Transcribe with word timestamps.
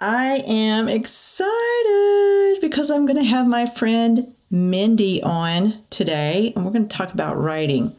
I 0.00 0.44
am 0.46 0.88
excited 0.88 2.60
because 2.60 2.90
I'm 2.90 3.04
going 3.04 3.18
to 3.18 3.24
have 3.24 3.48
my 3.48 3.66
friend 3.66 4.34
Mindy 4.50 5.22
on 5.22 5.82
today, 5.90 6.52
and 6.54 6.64
we're 6.64 6.70
going 6.70 6.86
to 6.86 6.96
talk 6.96 7.12
about 7.12 7.40
writing. 7.40 7.96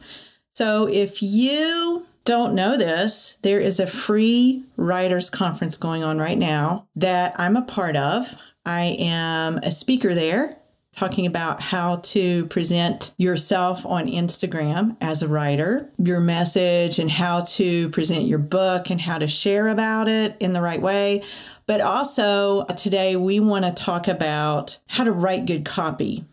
So, 0.55 0.87
if 0.87 1.21
you 1.21 2.05
don't 2.23 2.55
know 2.55 2.77
this, 2.77 3.37
there 3.41 3.59
is 3.59 3.79
a 3.79 3.87
free 3.87 4.63
writers 4.77 5.29
conference 5.29 5.77
going 5.77 6.03
on 6.03 6.19
right 6.19 6.37
now 6.37 6.87
that 6.95 7.35
I'm 7.37 7.57
a 7.57 7.63
part 7.63 7.97
of. 7.97 8.33
I 8.65 8.95
am 8.99 9.57
a 9.57 9.71
speaker 9.71 10.13
there 10.13 10.57
talking 10.95 11.25
about 11.25 11.61
how 11.61 11.97
to 11.97 12.45
present 12.47 13.13
yourself 13.17 13.85
on 13.85 14.07
Instagram 14.07 14.97
as 14.99 15.21
a 15.21 15.27
writer, 15.27 15.89
your 15.97 16.19
message, 16.19 16.99
and 16.99 17.09
how 17.09 17.41
to 17.41 17.89
present 17.89 18.25
your 18.25 18.39
book 18.39 18.89
and 18.89 18.99
how 18.99 19.17
to 19.17 19.27
share 19.27 19.69
about 19.69 20.07
it 20.07 20.35
in 20.39 20.53
the 20.53 20.61
right 20.61 20.81
way. 20.81 21.23
But 21.67 21.81
also, 21.81 22.65
today 22.65 23.15
we 23.15 23.39
want 23.39 23.65
to 23.65 23.71
talk 23.71 24.07
about 24.07 24.77
how 24.87 25.03
to 25.03 25.11
write 25.11 25.45
good 25.45 25.63
copy. 25.63 26.25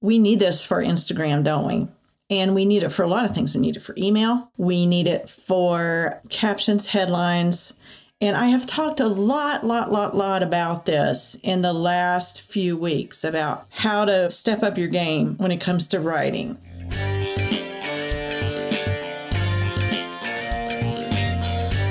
We 0.00 0.18
need 0.18 0.38
this 0.38 0.62
for 0.62 0.82
Instagram, 0.82 1.44
don't 1.44 1.66
we? 1.66 1.88
And 2.30 2.54
we 2.54 2.64
need 2.64 2.82
it 2.82 2.90
for 2.90 3.02
a 3.02 3.08
lot 3.08 3.24
of 3.24 3.34
things. 3.34 3.54
We 3.54 3.60
need 3.60 3.76
it 3.76 3.82
for 3.82 3.94
email, 3.98 4.50
we 4.56 4.86
need 4.86 5.06
it 5.06 5.28
for 5.28 6.20
captions, 6.28 6.86
headlines, 6.86 7.74
and 8.22 8.36
I 8.36 8.46
have 8.46 8.68
talked 8.68 9.00
a 9.00 9.08
lot, 9.08 9.66
lot, 9.66 9.90
lot, 9.90 10.14
lot 10.14 10.44
about 10.44 10.86
this 10.86 11.36
in 11.42 11.62
the 11.62 11.72
last 11.72 12.42
few 12.42 12.76
weeks 12.76 13.24
about 13.24 13.66
how 13.68 14.04
to 14.04 14.30
step 14.30 14.62
up 14.62 14.78
your 14.78 14.86
game 14.86 15.36
when 15.38 15.50
it 15.50 15.60
comes 15.60 15.88
to 15.88 15.98
writing. 15.98 16.56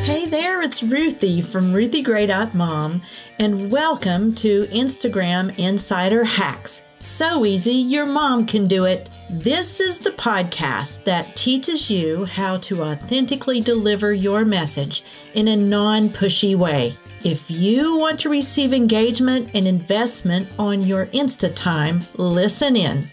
Hey 0.05 0.25
there, 0.25 0.61
it's 0.61 0.81
Ruthie 0.81 1.41
from 1.41 1.73
RuthieGray.mom, 1.73 3.01
and 3.37 3.69
welcome 3.69 4.33
to 4.35 4.67
Instagram 4.67 5.53
Insider 5.59 6.23
Hacks 6.23 6.85
so 7.01 7.45
easy, 7.45 7.73
your 7.73 8.05
mom 8.05 8.45
can 8.45 8.67
do 8.67 8.85
it. 8.85 9.09
This 9.35 9.79
is 9.79 9.97
the 9.97 10.09
podcast 10.09 11.05
that 11.05 11.37
teaches 11.37 11.89
you 11.89 12.25
how 12.25 12.57
to 12.57 12.83
authentically 12.83 13.61
deliver 13.61 14.11
your 14.11 14.43
message 14.43 15.05
in 15.35 15.47
a 15.47 15.55
non 15.55 16.09
pushy 16.09 16.53
way. 16.53 16.97
If 17.23 17.49
you 17.49 17.95
want 17.95 18.19
to 18.19 18.29
receive 18.29 18.73
engagement 18.73 19.51
and 19.53 19.69
investment 19.69 20.49
on 20.59 20.81
your 20.81 21.05
Insta 21.07 21.55
time, 21.55 22.01
listen 22.17 22.75
in. 22.75 23.09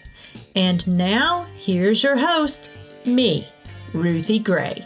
And 0.57 0.85
now, 0.89 1.47
here's 1.57 2.03
your 2.03 2.17
host, 2.17 2.69
me, 3.05 3.47
Ruthie 3.93 4.39
Gray. 4.39 4.85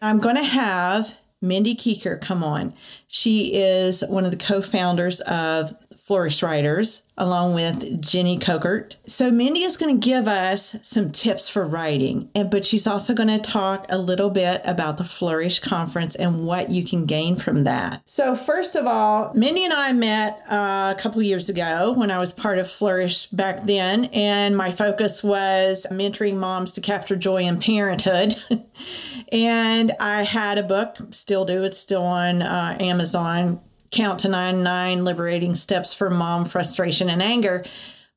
I'm 0.00 0.18
going 0.18 0.36
to 0.36 0.42
have 0.42 1.14
Mindy 1.42 1.76
Kiker 1.76 2.18
come 2.18 2.42
on. 2.42 2.72
She 3.06 3.54
is 3.54 4.02
one 4.08 4.24
of 4.24 4.30
the 4.30 4.38
co 4.38 4.62
founders 4.62 5.20
of 5.20 5.76
Flourish 6.04 6.42
Writers, 6.42 7.00
along 7.16 7.54
with 7.54 8.02
Jenny 8.02 8.38
Kochert. 8.38 8.96
So 9.06 9.30
Mindy 9.30 9.62
is 9.62 9.78
going 9.78 9.98
to 9.98 10.06
give 10.06 10.28
us 10.28 10.76
some 10.82 11.10
tips 11.10 11.48
for 11.48 11.66
writing, 11.66 12.28
and 12.34 12.50
but 12.50 12.66
she's 12.66 12.86
also 12.86 13.14
going 13.14 13.30
to 13.30 13.38
talk 13.38 13.86
a 13.88 13.96
little 13.96 14.28
bit 14.28 14.60
about 14.66 14.98
the 14.98 15.04
Flourish 15.04 15.60
conference 15.60 16.14
and 16.14 16.46
what 16.46 16.70
you 16.70 16.84
can 16.84 17.06
gain 17.06 17.36
from 17.36 17.64
that. 17.64 18.02
So 18.04 18.36
first 18.36 18.76
of 18.76 18.86
all, 18.86 19.32
Mindy 19.32 19.64
and 19.64 19.72
I 19.72 19.94
met 19.94 20.44
uh, 20.50 20.92
a 20.94 21.00
couple 21.00 21.22
years 21.22 21.48
ago 21.48 21.92
when 21.92 22.10
I 22.10 22.18
was 22.18 22.34
part 22.34 22.58
of 22.58 22.70
Flourish 22.70 23.28
back 23.28 23.62
then, 23.64 24.04
and 24.12 24.54
my 24.58 24.72
focus 24.72 25.24
was 25.24 25.86
mentoring 25.90 26.36
moms 26.36 26.74
to 26.74 26.82
capture 26.82 27.16
joy 27.16 27.44
in 27.44 27.58
parenthood. 27.58 28.36
and 29.32 29.92
I 29.98 30.24
had 30.24 30.58
a 30.58 30.62
book, 30.62 30.98
still 31.12 31.46
do. 31.46 31.64
It's 31.64 31.78
still 31.78 32.02
on 32.02 32.42
uh, 32.42 32.76
Amazon 32.78 33.62
Count 33.94 34.20
to 34.20 34.28
Nine 34.28 34.62
Nine 34.62 35.04
Liberating 35.04 35.54
Steps 35.54 35.94
for 35.94 36.10
Mom 36.10 36.44
Frustration 36.44 37.08
and 37.08 37.22
Anger. 37.22 37.64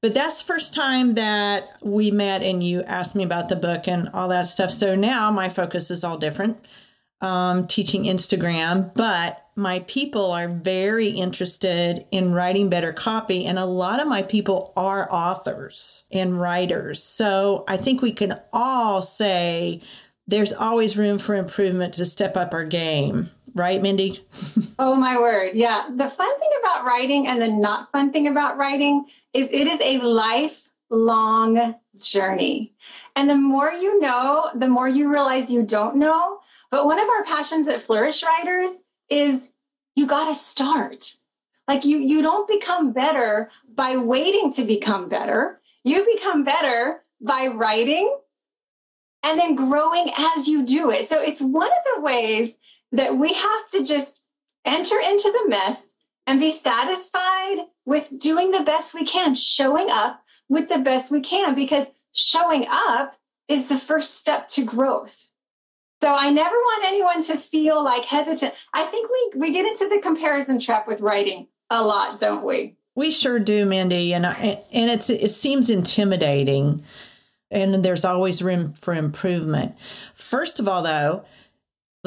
But 0.02 0.14
that's 0.14 0.40
the 0.40 0.46
first 0.46 0.74
time 0.74 1.16
that 1.16 1.78
we 1.82 2.12
met 2.12 2.44
and 2.44 2.64
you 2.64 2.84
asked 2.84 3.16
me 3.16 3.24
about 3.24 3.50
the 3.50 3.56
book 3.56 3.88
and 3.88 4.10
all 4.10 4.28
that 4.30 4.48
stuff. 4.48 4.72
So 4.72 4.96
now 4.96 5.32
my 5.32 5.50
focus 5.50 5.90
is 5.90 6.04
all 6.04 6.18
different, 6.18 6.58
um, 7.22 7.68
teaching 7.68 8.04
Instagram, 8.04 8.94
but 8.94 9.44
my 9.56 9.80
people 9.82 10.32
are 10.32 10.48
very 10.48 11.10
interested 11.10 12.06
in 12.12 12.32
writing 12.32 12.70
better 12.70 12.94
copy. 12.94 13.46
And 13.46 13.58
a 13.58 13.66
lot 13.66 14.00
of 14.00 14.08
my 14.08 14.22
people 14.22 14.72
are 14.78 15.12
authors 15.12 16.04
and 16.12 16.40
writers. 16.40 17.04
So 17.04 17.66
I 17.68 17.78
think 17.78 18.02
we 18.02 18.12
can 18.12 18.40
all 18.54 19.02
say 19.02 19.82
there's 20.28 20.54
always 20.54 20.98
room 20.98 21.18
for 21.18 21.34
improvement 21.34 21.96
to 21.96 22.06
step 22.06 22.38
up 22.38 22.54
our 22.54 22.66
game 22.66 23.32
right, 23.58 23.82
Mindy? 23.82 24.26
oh, 24.80 24.96
my 24.96 25.20
word. 25.20 25.52
Yeah. 25.56 25.88
The 25.90 26.12
fun 26.18 26.40
thing 26.40 26.52
about 26.62 26.86
writing 26.86 27.28
and 27.28 27.42
the 27.42 27.48
not 27.48 27.92
fun 27.92 28.12
thing 28.12 28.28
about 28.28 28.58
writing 28.58 29.06
is 29.34 29.48
it 29.52 29.68
is 29.68 29.80
a 29.82 30.04
lifelong 30.04 31.76
journey. 32.00 32.74
And 33.16 33.30
the 33.30 33.36
more 33.36 33.72
you 33.72 34.00
know, 34.00 34.50
the 34.56 34.68
more 34.68 34.88
you 34.88 35.12
realize 35.12 35.50
you 35.50 35.66
don't 35.66 35.98
know. 35.98 36.40
But 36.70 36.86
one 36.86 37.00
of 37.00 37.10
our 37.10 37.24
passions 37.24 37.68
at 37.68 37.86
Flourish 37.86 38.24
Writers 38.24 38.78
is 39.10 39.42
you 39.96 40.08
got 40.08 40.34
to 40.34 40.46
start. 40.52 41.04
Like 41.68 41.84
you, 41.84 41.98
you 41.98 42.22
don't 42.22 42.48
become 42.48 42.94
better 42.94 43.50
by 43.76 43.98
waiting 43.98 44.54
to 44.56 44.66
become 44.66 45.10
better. 45.10 45.60
You 45.84 46.06
become 46.16 46.44
better 46.44 47.02
by 47.20 47.48
writing 47.48 48.16
and 49.24 49.40
then 49.40 49.56
growing 49.56 50.12
as 50.16 50.48
you 50.48 50.66
do 50.66 50.90
it. 50.90 51.10
So 51.10 51.18
it's 51.20 51.42
one 51.42 51.70
of 51.70 51.96
the 51.96 52.02
ways 52.02 52.54
that 52.92 53.18
we 53.18 53.34
have 53.34 53.72
to 53.72 53.80
just 53.80 54.22
enter 54.66 55.00
into 55.00 55.32
the 55.32 55.50
mess 55.50 55.78
and 56.26 56.40
be 56.40 56.60
satisfied 56.64 57.66
with 57.86 58.06
doing 58.20 58.52
the 58.52 58.64
best 58.64 58.94
we 58.94 59.06
can, 59.06 59.36
showing 59.36 59.90
up 59.90 60.22
with 60.50 60.70
the 60.70 60.80
best 60.80 61.12
we 61.12 61.22
can, 61.22 61.56
because 61.56 61.88
showing 62.14 62.66
up 62.70 63.14
is 63.48 63.68
the 63.70 63.80
first 63.88 64.18
step 64.20 64.50
to 64.50 64.66
growth. 64.66 65.14
So 66.02 66.08
I 66.08 66.30
never 66.30 66.56
want 66.56 66.86
anyone 66.86 67.24
to 67.26 67.50
feel 67.50 67.84
like 67.84 68.04
hesitant. 68.04 68.54
I 68.74 68.90
think 68.92 69.10
we, 69.10 69.40
we 69.40 69.54
get 69.54 69.66
into 69.66 69.88
the 69.88 70.02
comparison 70.02 70.62
trap 70.62 70.88
with 70.88 71.00
writing 71.00 71.48
a 71.70 71.84
lot, 71.84 72.20
don't 72.20 72.46
we? 72.46 72.78
We 72.96 73.12
sure 73.12 73.40
do, 73.40 73.66
Mindy, 73.66 74.14
and 74.14 74.26
I, 74.26 74.64
and 74.72 74.90
it's 74.90 75.10
it 75.10 75.32
seems 75.32 75.70
intimidating, 75.70 76.84
and 77.52 77.86
there's 77.86 78.04
always 78.04 78.42
room 78.42 78.74
for 78.74 78.94
improvement. 78.94 79.76
First 80.16 80.60
of 80.60 80.68
all, 80.68 80.82
though, 80.82 81.24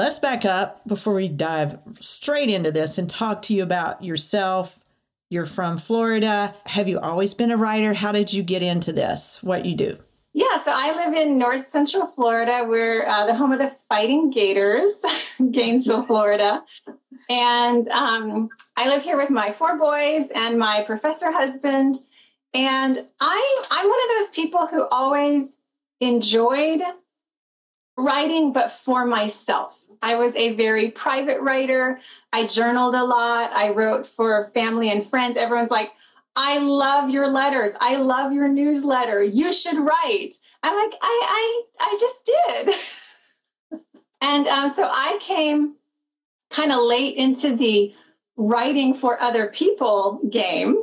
Let's 0.00 0.19
back 0.19 0.47
up 0.47 0.81
before 0.88 1.12
we 1.12 1.28
dive 1.28 1.78
straight 2.00 2.49
into 2.49 2.72
this 2.72 2.97
and 2.97 3.09
talk 3.09 3.43
to 3.43 3.53
you 3.53 3.62
about 3.62 4.03
yourself. 4.03 4.83
You're 5.28 5.44
from 5.44 5.77
Florida. 5.77 6.55
Have 6.65 6.88
you 6.88 6.99
always 6.99 7.34
been 7.34 7.50
a 7.50 7.59
writer? 7.59 7.93
How 7.93 8.11
did 8.11 8.33
you 8.33 8.43
get 8.43 8.62
into 8.62 8.94
this? 8.94 9.43
What 9.43 9.66
you 9.66 9.75
do? 9.77 9.99
Yeah, 10.33 10.65
so 10.65 10.71
I 10.71 11.05
live 11.05 11.15
in 11.15 11.37
North 11.37 11.66
Central 11.71 12.11
Florida. 12.15 12.65
We're 12.66 13.05
uh, 13.06 13.27
the 13.27 13.34
home 13.34 13.53
of 13.53 13.59
the 13.59 13.72
Fighting 13.91 14.31
Gators, 14.31 14.94
Gainesville, 15.50 16.06
Florida. 16.06 16.65
And 17.28 17.87
um, 17.91 18.49
I 18.78 18.88
live 18.88 19.03
here 19.03 19.19
with 19.19 19.28
my 19.28 19.55
four 19.59 19.78
boys 19.78 20.31
and 20.34 20.59
my 20.59 20.82
professor 20.87 21.31
husband. 21.31 21.99
And 22.55 23.06
I, 23.21 23.65
I'm 23.69 23.87
one 23.87 24.00
of 24.00 24.27
those 24.27 24.34
people 24.34 24.67
who 24.67 24.82
always 24.91 25.47
enjoyed 26.00 26.81
writing, 27.99 28.55
but 28.55 28.72
for 28.87 29.05
myself. 29.05 29.75
I 30.03 30.16
was 30.16 30.33
a 30.34 30.56
very 30.56 30.91
private 30.91 31.41
writer. 31.41 32.00
I 32.33 32.47
journaled 32.53 32.94
a 32.94 33.05
lot. 33.05 33.53
I 33.53 33.71
wrote 33.71 34.06
for 34.16 34.50
family 34.55 34.91
and 34.91 35.09
friends. 35.11 35.37
Everyone's 35.38 35.71
like, 35.71 35.91
I 36.34 36.59
love 36.59 37.11
your 37.11 37.27
letters. 37.27 37.75
I 37.81 37.97
love 37.97 38.33
your 38.33 38.49
newsletter. 38.49 39.22
You 39.22 39.53
should 39.53 39.78
write. 39.78 40.34
I'm 40.62 40.77
like, 40.77 40.99
I, 41.00 41.22
I, 41.27 41.62
I 41.81 41.99
just 42.00 42.71
did. 43.72 43.81
and 44.21 44.47
um, 44.47 44.72
so 44.77 44.83
I 44.83 45.19
came 45.27 45.77
kind 46.55 46.72
of 46.72 46.78
late 46.81 47.17
into 47.17 47.56
the 47.56 47.93
writing 48.37 48.99
for 49.00 49.20
other 49.20 49.53
people 49.56 50.20
game. 50.31 50.76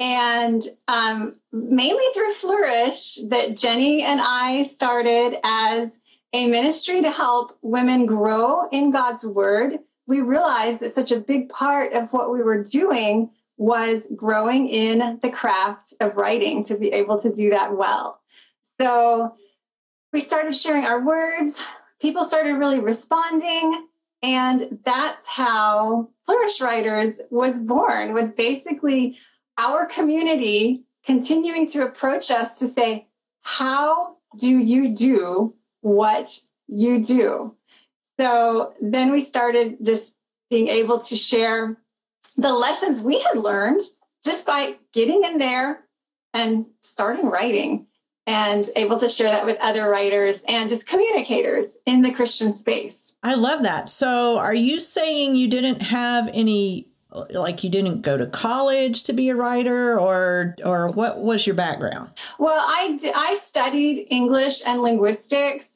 And 0.00 0.62
um, 0.88 1.36
mainly 1.52 2.04
through 2.14 2.34
Flourish, 2.40 3.18
that 3.30 3.56
Jenny 3.56 4.02
and 4.02 4.20
I 4.20 4.70
started 4.74 5.36
as 5.42 5.90
a 6.34 6.48
ministry 6.48 7.00
to 7.00 7.10
help 7.12 7.56
women 7.62 8.06
grow 8.06 8.68
in 8.70 8.90
God's 8.90 9.22
word, 9.24 9.78
we 10.08 10.20
realized 10.20 10.80
that 10.80 10.96
such 10.96 11.12
a 11.12 11.20
big 11.20 11.48
part 11.48 11.92
of 11.92 12.08
what 12.10 12.32
we 12.32 12.42
were 12.42 12.64
doing 12.64 13.30
was 13.56 14.02
growing 14.16 14.68
in 14.68 15.20
the 15.22 15.30
craft 15.30 15.94
of 16.00 16.16
writing 16.16 16.64
to 16.66 16.76
be 16.76 16.88
able 16.88 17.22
to 17.22 17.32
do 17.32 17.50
that 17.50 17.76
well. 17.76 18.20
So 18.80 19.36
we 20.12 20.24
started 20.24 20.54
sharing 20.56 20.84
our 20.84 21.06
words, 21.06 21.56
people 22.02 22.26
started 22.26 22.54
really 22.54 22.80
responding, 22.80 23.86
and 24.20 24.80
that's 24.84 25.22
how 25.24 26.08
Flourish 26.26 26.60
Writers 26.60 27.14
was 27.30 27.54
born, 27.54 28.12
was 28.12 28.32
basically 28.36 29.18
our 29.56 29.86
community 29.86 30.82
continuing 31.06 31.70
to 31.70 31.86
approach 31.86 32.24
us 32.30 32.58
to 32.58 32.72
say, 32.72 33.06
how 33.42 34.16
do 34.36 34.48
you 34.48 34.96
do 34.96 35.54
what 35.84 36.30
you 36.66 37.04
do. 37.04 37.54
So 38.18 38.72
then 38.80 39.12
we 39.12 39.26
started 39.26 39.76
just 39.84 40.10
being 40.48 40.68
able 40.68 41.04
to 41.04 41.16
share 41.16 41.76
the 42.36 42.48
lessons 42.48 43.04
we 43.04 43.20
had 43.20 43.38
learned 43.38 43.82
just 44.24 44.46
by 44.46 44.76
getting 44.94 45.22
in 45.24 45.38
there 45.38 45.84
and 46.32 46.66
starting 46.82 47.26
writing 47.26 47.86
and 48.26 48.70
able 48.76 48.98
to 49.00 49.10
share 49.10 49.30
that 49.30 49.44
with 49.44 49.58
other 49.58 49.88
writers 49.88 50.40
and 50.48 50.70
just 50.70 50.86
communicators 50.86 51.66
in 51.84 52.00
the 52.00 52.14
Christian 52.14 52.58
space. 52.60 52.94
I 53.22 53.34
love 53.34 53.62
that. 53.64 53.90
So, 53.90 54.38
are 54.38 54.54
you 54.54 54.80
saying 54.80 55.36
you 55.36 55.48
didn't 55.48 55.82
have 55.82 56.30
any 56.32 56.88
like 57.30 57.62
you 57.62 57.70
didn't 57.70 58.02
go 58.02 58.16
to 58.16 58.26
college 58.26 59.04
to 59.04 59.12
be 59.12 59.28
a 59.28 59.36
writer 59.36 59.98
or 59.98 60.56
or 60.64 60.88
what 60.88 61.20
was 61.20 61.46
your 61.46 61.54
background? 61.54 62.10
Well, 62.38 62.58
I 62.58 62.98
I 63.14 63.38
studied 63.48 64.08
English 64.10 64.54
and 64.64 64.82
linguistics. 64.82 65.66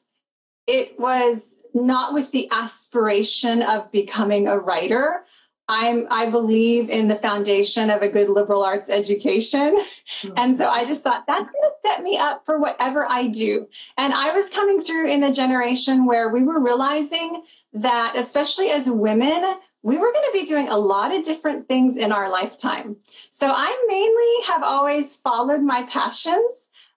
It 0.71 0.99
was 0.99 1.41
not 1.73 2.13
with 2.13 2.31
the 2.31 2.47
aspiration 2.51 3.63
of 3.63 3.91
becoming 3.91 4.47
a 4.47 4.57
writer. 4.57 5.25
I'm 5.67 6.07
I 6.09 6.29
believe 6.31 6.89
in 6.89 7.07
the 7.07 7.17
foundation 7.17 7.89
of 7.89 8.01
a 8.01 8.11
good 8.11 8.29
liberal 8.29 8.63
arts 8.63 8.89
education. 8.89 9.77
Mm-hmm. 10.23 10.33
And 10.35 10.57
so 10.57 10.65
I 10.65 10.85
just 10.85 11.01
thought 11.01 11.25
that's 11.27 11.49
going 11.51 11.69
to 11.69 11.87
set 11.87 12.03
me 12.03 12.17
up 12.17 12.43
for 12.45 12.59
whatever 12.59 13.05
I 13.07 13.27
do. 13.27 13.67
And 13.97 14.11
I 14.13 14.33
was 14.37 14.49
coming 14.53 14.81
through 14.81 15.11
in 15.13 15.23
a 15.23 15.33
generation 15.33 16.05
where 16.05 16.29
we 16.29 16.43
were 16.43 16.59
realizing 16.59 17.43
that 17.73 18.15
especially 18.15 18.69
as 18.69 18.83
women, 18.85 19.43
we 19.81 19.97
were 19.97 20.11
going 20.11 20.25
to 20.25 20.33
be 20.33 20.47
doing 20.47 20.67
a 20.67 20.77
lot 20.77 21.15
of 21.15 21.25
different 21.25 21.67
things 21.67 21.95
in 21.97 22.11
our 22.11 22.29
lifetime. 22.29 22.97
So 23.39 23.45
I 23.45 23.85
mainly 23.87 24.53
have 24.53 24.63
always 24.63 25.05
followed 25.23 25.61
my 25.61 25.87
passions. 25.91 26.49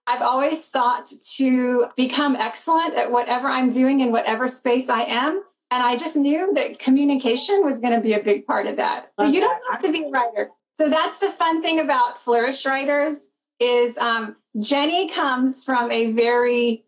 I've 0.07 0.23
always 0.23 0.59
sought 0.73 1.09
to 1.39 1.87
become 1.97 2.37
excellent 2.37 2.95
at 2.95 3.11
whatever 3.11 3.47
I'm 3.47 3.73
doing 3.73 4.01
in 4.01 4.11
whatever 4.11 4.49
space 4.49 4.87
I 4.89 5.05
am. 5.05 5.43
And 5.71 5.83
I 5.83 5.97
just 5.97 6.17
knew 6.17 6.53
that 6.55 6.81
communication 6.81 7.65
was 7.65 7.81
going 7.81 7.95
to 7.95 8.01
be 8.01 8.13
a 8.13 8.23
big 8.23 8.47
part 8.47 8.67
of 8.67 8.77
that. 8.77 9.13
So 9.19 9.25
you 9.25 9.41
don't 9.41 9.63
have 9.71 9.81
to 9.83 9.93
be 9.93 10.05
a 10.05 10.11
writer. 10.11 10.51
So 10.79 10.91
that's 10.91 11.19
the 11.21 11.33
fun 11.39 11.63
thing 11.63 11.81
about 11.81 12.17
Flourish 12.25 12.67
Writers 12.67 13.17
is 13.61 13.95
um, 13.99 14.37
Jenny 14.61 15.11
comes 15.15 15.65
from 15.65 15.91
a 15.91 16.13
very 16.13 16.85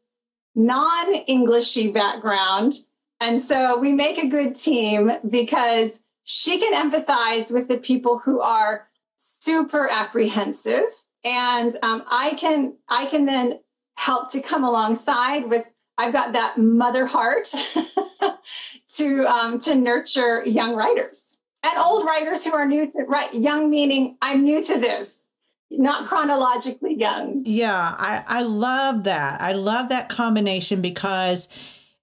non-Englishy 0.54 1.92
background. 1.92 2.74
And 3.20 3.46
so 3.46 3.78
we 3.80 3.92
make 3.92 4.18
a 4.18 4.28
good 4.28 4.56
team 4.56 5.10
because 5.28 5.90
she 6.24 6.58
can 6.58 6.72
empathize 6.72 7.50
with 7.50 7.68
the 7.68 7.78
people 7.78 8.18
who 8.18 8.40
are 8.40 8.86
super 9.40 9.88
apprehensive. 9.88 10.90
And 11.24 11.78
um, 11.82 12.04
I 12.06 12.36
can 12.38 12.74
I 12.88 13.08
can 13.10 13.26
then 13.26 13.60
help 13.94 14.32
to 14.32 14.42
come 14.42 14.64
alongside 14.64 15.48
with 15.48 15.64
I've 15.96 16.12
got 16.12 16.32
that 16.32 16.58
mother 16.58 17.06
heart 17.06 17.48
to 18.98 19.26
um, 19.26 19.60
to 19.60 19.74
nurture 19.74 20.44
young 20.44 20.74
writers 20.74 21.20
and 21.62 21.78
old 21.78 22.04
writers 22.04 22.44
who 22.44 22.52
are 22.52 22.66
new 22.66 22.90
to 22.92 23.04
right 23.04 23.32
young 23.32 23.70
meaning 23.70 24.16
I'm 24.20 24.44
new 24.44 24.64
to 24.64 24.80
this 24.80 25.10
not 25.78 26.08
chronologically 26.08 26.94
young. 26.94 27.42
Yeah, 27.44 27.74
I, 27.74 28.24
I 28.26 28.42
love 28.42 29.04
that. 29.04 29.40
I 29.40 29.52
love 29.52 29.88
that 29.88 30.08
combination 30.08 30.82
because 30.82 31.48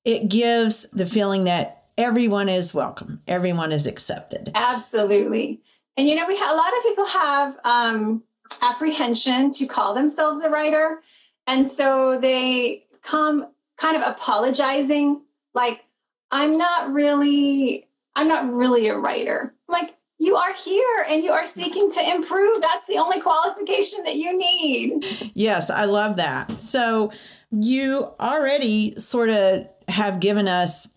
it 0.03 0.29
gives 0.29 0.89
the 0.89 1.05
feeling 1.05 1.45
that 1.45 1.85
everyone 1.97 2.49
is 2.49 2.73
welcome, 2.73 3.21
everyone 3.27 3.71
is 3.71 3.85
accepted. 3.85 4.51
Absolutely. 4.55 5.61
And 5.97 6.07
you 6.07 6.15
know, 6.15 6.25
we 6.27 6.37
ha- 6.37 6.53
a 6.53 6.55
lot 6.55 6.77
of 6.77 6.83
people 6.83 7.05
have 7.05 7.55
um, 7.63 8.23
apprehension 8.61 9.53
to 9.55 9.67
call 9.67 9.93
themselves 9.93 10.43
a 10.43 10.49
writer, 10.49 11.01
and 11.47 11.71
so 11.75 12.19
they 12.21 12.85
come 13.03 13.47
kind 13.77 13.97
of 13.97 14.03
apologizing, 14.15 15.21
like, 15.53 15.81
I'm 16.29 16.57
not 16.57 16.93
really, 16.93 17.87
I'm 18.15 18.27
not 18.27 18.51
really 18.53 18.87
a 18.87 18.97
writer. 18.97 19.53
I'm 19.67 19.73
like, 19.73 19.95
you 20.19 20.35
are 20.35 20.53
here 20.53 21.05
and 21.09 21.23
you 21.23 21.31
are 21.31 21.45
seeking 21.55 21.91
to 21.91 22.15
improve. 22.15 22.61
That's 22.61 22.85
the 22.87 22.97
only 22.97 23.19
qualification 23.21 24.03
that 24.03 24.15
you 24.15 24.37
need. 24.37 25.31
Yes, 25.33 25.71
I 25.71 25.85
love 25.85 26.17
that. 26.17 26.61
So 26.61 27.11
you 27.49 28.11
already 28.19 28.99
sort 28.99 29.29
of 29.29 29.67
have 29.87 30.19
given 30.19 30.47
us 30.47 30.87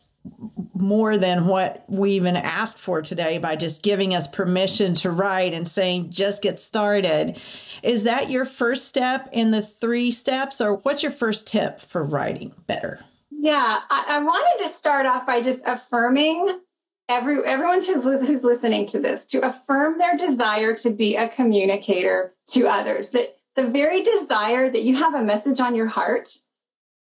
more 0.75 1.17
than 1.17 1.47
what 1.47 1.85
we 1.89 2.13
even 2.13 2.37
asked 2.37 2.79
for 2.79 3.01
today 3.01 3.39
by 3.39 3.57
just 3.57 3.83
giving 3.83 4.15
us 4.15 4.27
permission 4.27 4.95
to 4.95 5.11
write 5.11 5.55
and 5.55 5.67
saying 5.69 6.11
just 6.11 6.43
get 6.43 6.59
started. 6.59 7.41
Is 7.83 8.05
that 8.05 8.31
your 8.31 8.45
first 8.45 8.87
step 8.87 9.29
in 9.33 9.51
the 9.51 9.63
three 9.63 10.11
steps, 10.11 10.61
or 10.61 10.77
what's 10.79 11.03
your 11.03 11.13
first 11.13 11.47
tip 11.47 11.81
for 11.81 12.03
writing 12.03 12.55
better? 12.67 13.01
Yeah, 13.31 13.81
I, 13.91 14.05
I 14.09 14.25
wanted 14.25 14.69
to 14.69 14.79
start 14.79 15.07
off 15.07 15.27
by 15.27 15.43
just 15.43 15.61
affirming 15.65 16.61
every 17.09 17.45
everyone 17.45 17.85
who's, 17.85 18.03
who's 18.03 18.43
listening 18.43 18.89
to 18.89 19.01
this 19.01 19.25
to 19.27 19.47
affirm 19.47 19.99
their 19.99 20.17
desire 20.17 20.77
to 20.83 20.91
be 20.91 21.17
a 21.17 21.29
communicator 21.37 22.35
to 22.51 22.67
others. 22.67 23.11
That 23.13 23.27
the 23.57 23.71
very 23.71 24.03
desire 24.03 24.71
that 24.71 24.83
you 24.83 24.97
have 24.97 25.15
a 25.15 25.23
message 25.23 25.61
on 25.61 25.77
your 25.77 25.87
heart 25.87 26.29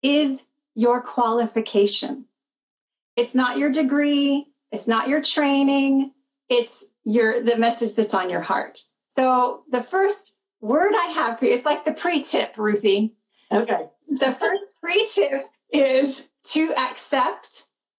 is 0.03 0.39
your 0.75 1.01
qualification. 1.01 2.25
It's 3.15 3.35
not 3.35 3.57
your 3.57 3.71
degree, 3.71 4.47
it's 4.71 4.87
not 4.87 5.07
your 5.07 5.21
training, 5.23 6.11
it's 6.49 6.71
your 7.03 7.43
the 7.43 7.57
message 7.57 7.95
that's 7.95 8.13
on 8.13 8.29
your 8.29 8.41
heart. 8.41 8.77
So 9.17 9.63
the 9.69 9.83
first 9.91 10.33
word 10.61 10.93
I 10.95 11.11
have 11.13 11.39
for 11.39 11.45
you, 11.45 11.55
it's 11.55 11.65
like 11.65 11.85
the 11.85 11.93
pre-tip, 11.93 12.57
Ruthie. 12.57 13.15
Okay. 13.51 13.87
The 14.07 14.35
first 14.39 14.63
pre-tip 14.79 15.49
is 15.71 16.21
to 16.53 16.73
accept 16.77 17.47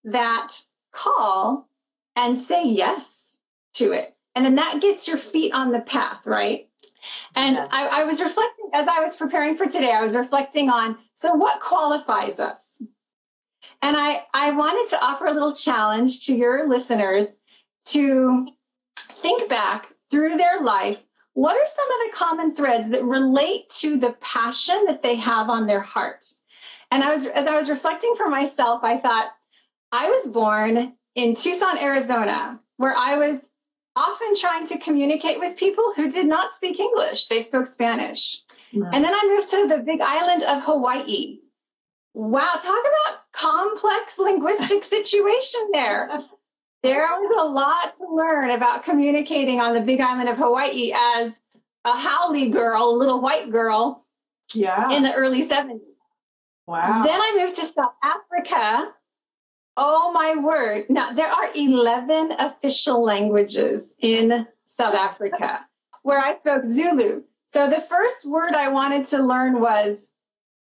that 0.05 0.49
call 0.93 1.69
and 2.17 2.47
say 2.47 2.64
yes 2.64 3.03
to 3.75 3.93
it. 3.93 4.14
And 4.35 4.44
then 4.44 4.55
that 4.56 4.81
gets 4.81 5.06
your 5.06 5.19
feet 5.32 5.53
on 5.53 5.73
the 5.73 5.81
path, 5.81 6.20
right? 6.25 6.69
And 7.35 7.56
yes. 7.56 7.69
I, 7.70 7.87
I 7.87 8.05
was 8.05 8.20
reflecting, 8.20 8.70
as 8.73 8.87
I 8.88 9.06
was 9.06 9.17
preparing 9.17 9.56
for 9.56 9.67
today, 9.67 9.93
I 9.93 10.05
was 10.05 10.17
reflecting 10.17 10.69
on 10.70 10.99
so 11.19 11.35
what 11.35 11.61
qualifies 11.61 12.38
us? 12.38 12.59
And 13.82 13.96
I, 13.96 14.23
I 14.32 14.56
wanted 14.56 14.90
to 14.90 15.00
offer 15.00 15.26
a 15.26 15.32
little 15.32 15.56
challenge 15.56 16.20
to 16.26 16.32
your 16.32 16.69
listeners 16.69 17.29
to 17.93 18.46
think 19.20 19.49
back 19.49 19.88
through 20.11 20.37
their 20.37 20.62
life. 20.62 20.99
What 21.34 21.56
are 21.56 21.67
some 21.75 21.90
of 21.90 21.99
the 22.06 22.17
common 22.17 22.55
threads 22.55 22.93
that 22.93 23.02
relate 23.02 23.64
to 23.81 23.99
the 23.99 24.14
passion 24.20 24.84
that 24.87 25.02
they 25.02 25.17
have 25.17 25.49
on 25.49 25.67
their 25.67 25.81
heart? 25.81 26.25
And 26.90 27.02
I 27.02 27.17
was, 27.17 27.26
as 27.26 27.46
I 27.46 27.58
was 27.58 27.70
reflecting 27.70 28.14
for 28.17 28.29
myself, 28.29 28.84
I 28.84 29.00
thought, 29.00 29.31
I 29.90 30.08
was 30.08 30.28
born 30.32 30.94
in 31.14 31.37
Tucson, 31.37 31.78
Arizona, 31.78 32.61
where 32.76 32.94
I 32.94 33.17
was 33.17 33.40
often 33.96 34.35
trying 34.40 34.69
to 34.69 34.78
communicate 34.78 35.38
with 35.38 35.58
people 35.58 35.92
who 35.97 36.11
did 36.11 36.26
not 36.26 36.54
speak 36.57 36.78
English. 36.78 37.26
They 37.28 37.45
spoke 37.45 37.68
Spanish. 37.73 38.21
And 38.92 39.04
then 39.04 39.12
I 39.12 39.37
moved 39.37 39.50
to 39.50 39.76
the 39.76 39.83
big 39.83 40.00
island 40.00 40.42
of 40.42 40.62
Hawaii. 40.62 41.40
Wow, 42.14 42.52
talk 42.62 42.62
about 42.62 43.22
complex 43.33 44.12
linguistic 44.19 44.85
situation 44.85 45.71
there. 45.73 46.11
There 46.83 46.99
was 46.99 47.37
a 47.41 47.49
lot 47.49 47.97
to 47.99 48.15
learn 48.15 48.51
about 48.51 48.85
communicating 48.85 49.61
on 49.61 49.75
the 49.75 49.81
big 49.81 50.01
island 50.01 50.29
of 50.29 50.37
Hawaii 50.37 50.93
as 50.93 51.33
a 51.85 51.93
haole 51.93 52.51
girl, 52.51 52.91
a 52.91 52.97
little 52.97 53.21
white 53.21 53.51
girl 53.51 54.05
yeah. 54.53 54.91
in 54.91 55.03
the 55.03 55.15
early 55.15 55.49
70s. 55.49 55.81
Wow. 56.67 57.03
Then 57.05 57.21
I 57.21 57.45
moved 57.45 57.57
to 57.57 57.73
South 57.73 57.95
Africa 58.03 58.93
Oh 59.77 60.12
my 60.12 60.37
word. 60.43 60.87
Now, 60.91 61.15
there 61.15 61.29
are 61.29 61.51
11 61.55 62.33
official 62.39 63.03
languages 63.03 63.85
in 63.99 64.47
South 64.77 64.95
Africa 64.95 65.67
where 66.03 66.19
I 66.19 66.39
spoke 66.39 66.65
Zulu. 66.65 67.23
So 67.55 67.71
the 67.71 67.85
first 67.89 68.27
word 68.27 68.55
I 68.55 68.69
wanted 68.69 69.09
to 69.11 69.25
learn 69.25 69.61
was 69.61 69.99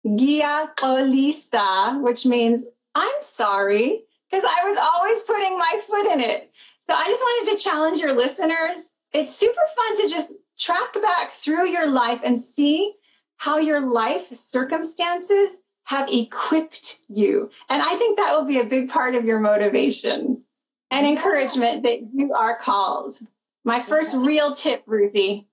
Ngiyaxolisa, 0.06 2.02
which 2.04 2.26
means 2.26 2.64
I'm 2.96 3.22
sorry, 3.38 4.04
because 4.30 4.46
I 4.48 4.70
was 4.70 4.78
always 4.80 5.24
putting 5.24 5.58
my 5.58 5.82
foot 5.88 6.06
in 6.14 6.20
it. 6.20 6.52
So 6.88 6.94
I 6.94 7.06
just 7.06 7.22
wanted 7.22 7.52
to 7.52 7.64
challenge 7.64 8.00
your 8.00 8.14
listeners. 8.14 8.86
It's 9.14 9.40
super 9.40 9.62
fun 9.76 9.98
to 9.98 10.10
just 10.10 10.30
track 10.60 10.94
back 10.94 11.32
through 11.44 11.68
your 11.70 11.88
life 11.88 12.20
and 12.24 12.44
see 12.56 12.94
how 13.38 13.60
your 13.60 13.80
life 13.80 14.22
circumstances 14.52 15.50
have 15.86 16.08
equipped 16.10 16.98
you. 17.08 17.50
And 17.70 17.82
I 17.82 17.98
think 17.98 18.18
that 18.18 18.34
will 18.36 18.46
be 18.46 18.60
a 18.60 18.66
big 18.66 18.90
part 18.90 19.16
of 19.16 19.26
your 19.26 19.40
motivation 19.40 20.44
and 20.92 21.08
encouragement 21.08 21.84
that 21.84 22.00
you 22.14 22.34
are 22.34 22.58
called. 22.64 23.18
My 23.66 23.86
first 23.88 24.12
real 24.16 24.56
tip, 24.56 24.84
Ruthie, 24.86 25.48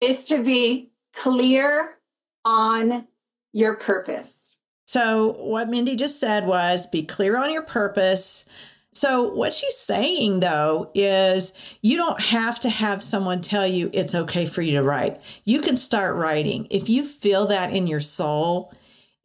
is 0.00 0.24
to 0.28 0.42
be 0.42 0.90
clear 1.22 1.96
on 2.44 3.06
your 3.52 3.76
purpose. 3.76 4.56
So, 4.86 5.32
what 5.32 5.68
Mindy 5.68 5.96
just 5.96 6.18
said 6.20 6.46
was 6.46 6.86
be 6.86 7.02
clear 7.02 7.36
on 7.36 7.52
your 7.52 7.62
purpose. 7.62 8.44
So, 8.94 9.22
what 9.34 9.52
she's 9.52 9.76
saying 9.76 10.40
though 10.40 10.90
is 10.94 11.52
you 11.82 11.96
don't 11.96 12.20
have 12.20 12.58
to 12.60 12.68
have 12.70 13.02
someone 13.02 13.42
tell 13.42 13.66
you 13.66 13.90
it's 13.92 14.14
okay 14.14 14.46
for 14.46 14.62
you 14.62 14.72
to 14.72 14.82
write. 14.82 15.20
You 15.44 15.60
can 15.60 15.76
start 15.76 16.16
writing. 16.16 16.66
If 16.70 16.88
you 16.88 17.04
feel 17.06 17.46
that 17.46 17.72
in 17.72 17.86
your 17.86 18.00
soul, 18.00 18.72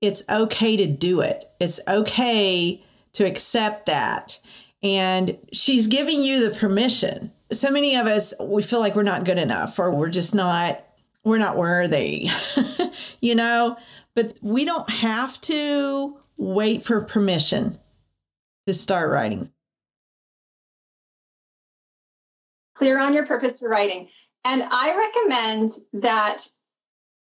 it's 0.01 0.24
okay 0.30 0.75
to 0.77 0.86
do 0.88 1.22
it. 1.22 1.46
It's 1.62 1.80
okay 1.88 2.84
to 3.13 3.25
accept 3.25 3.86
that. 3.86 4.39
and 4.84 5.38
she's 5.53 5.88
giving 5.88 6.22
you 6.24 6.48
the 6.50 6.56
permission. 6.56 7.32
So 7.51 7.72
many 7.72 7.96
of 7.96 8.06
us, 8.06 8.34
we 8.39 8.62
feel 8.62 8.80
like 8.82 8.96
we're 8.96 9.03
not 9.03 9.24
good 9.24 9.38
enough 9.38 9.80
or 9.80 9.92
we're 9.92 10.10
just 10.10 10.36
not, 10.36 10.84
we're 11.24 11.38
not 11.38 11.56
worthy, 11.56 12.30
you 13.22 13.34
know, 13.36 13.77
but 14.15 14.34
we 14.41 14.65
don't 14.65 14.89
have 14.89 15.39
to 15.41 16.17
wait 16.38 16.84
for 16.84 17.03
permission 17.03 17.79
to 18.67 18.74
start 18.74 19.10
writing. 19.10 19.51
Clear 22.75 23.00
on 23.00 23.13
your 23.13 23.25
purpose 23.25 23.60
for 23.60 23.70
writing. 23.70 24.10
And 24.46 24.63
I 24.63 24.96
recommend 24.96 25.72
that 26.01 26.41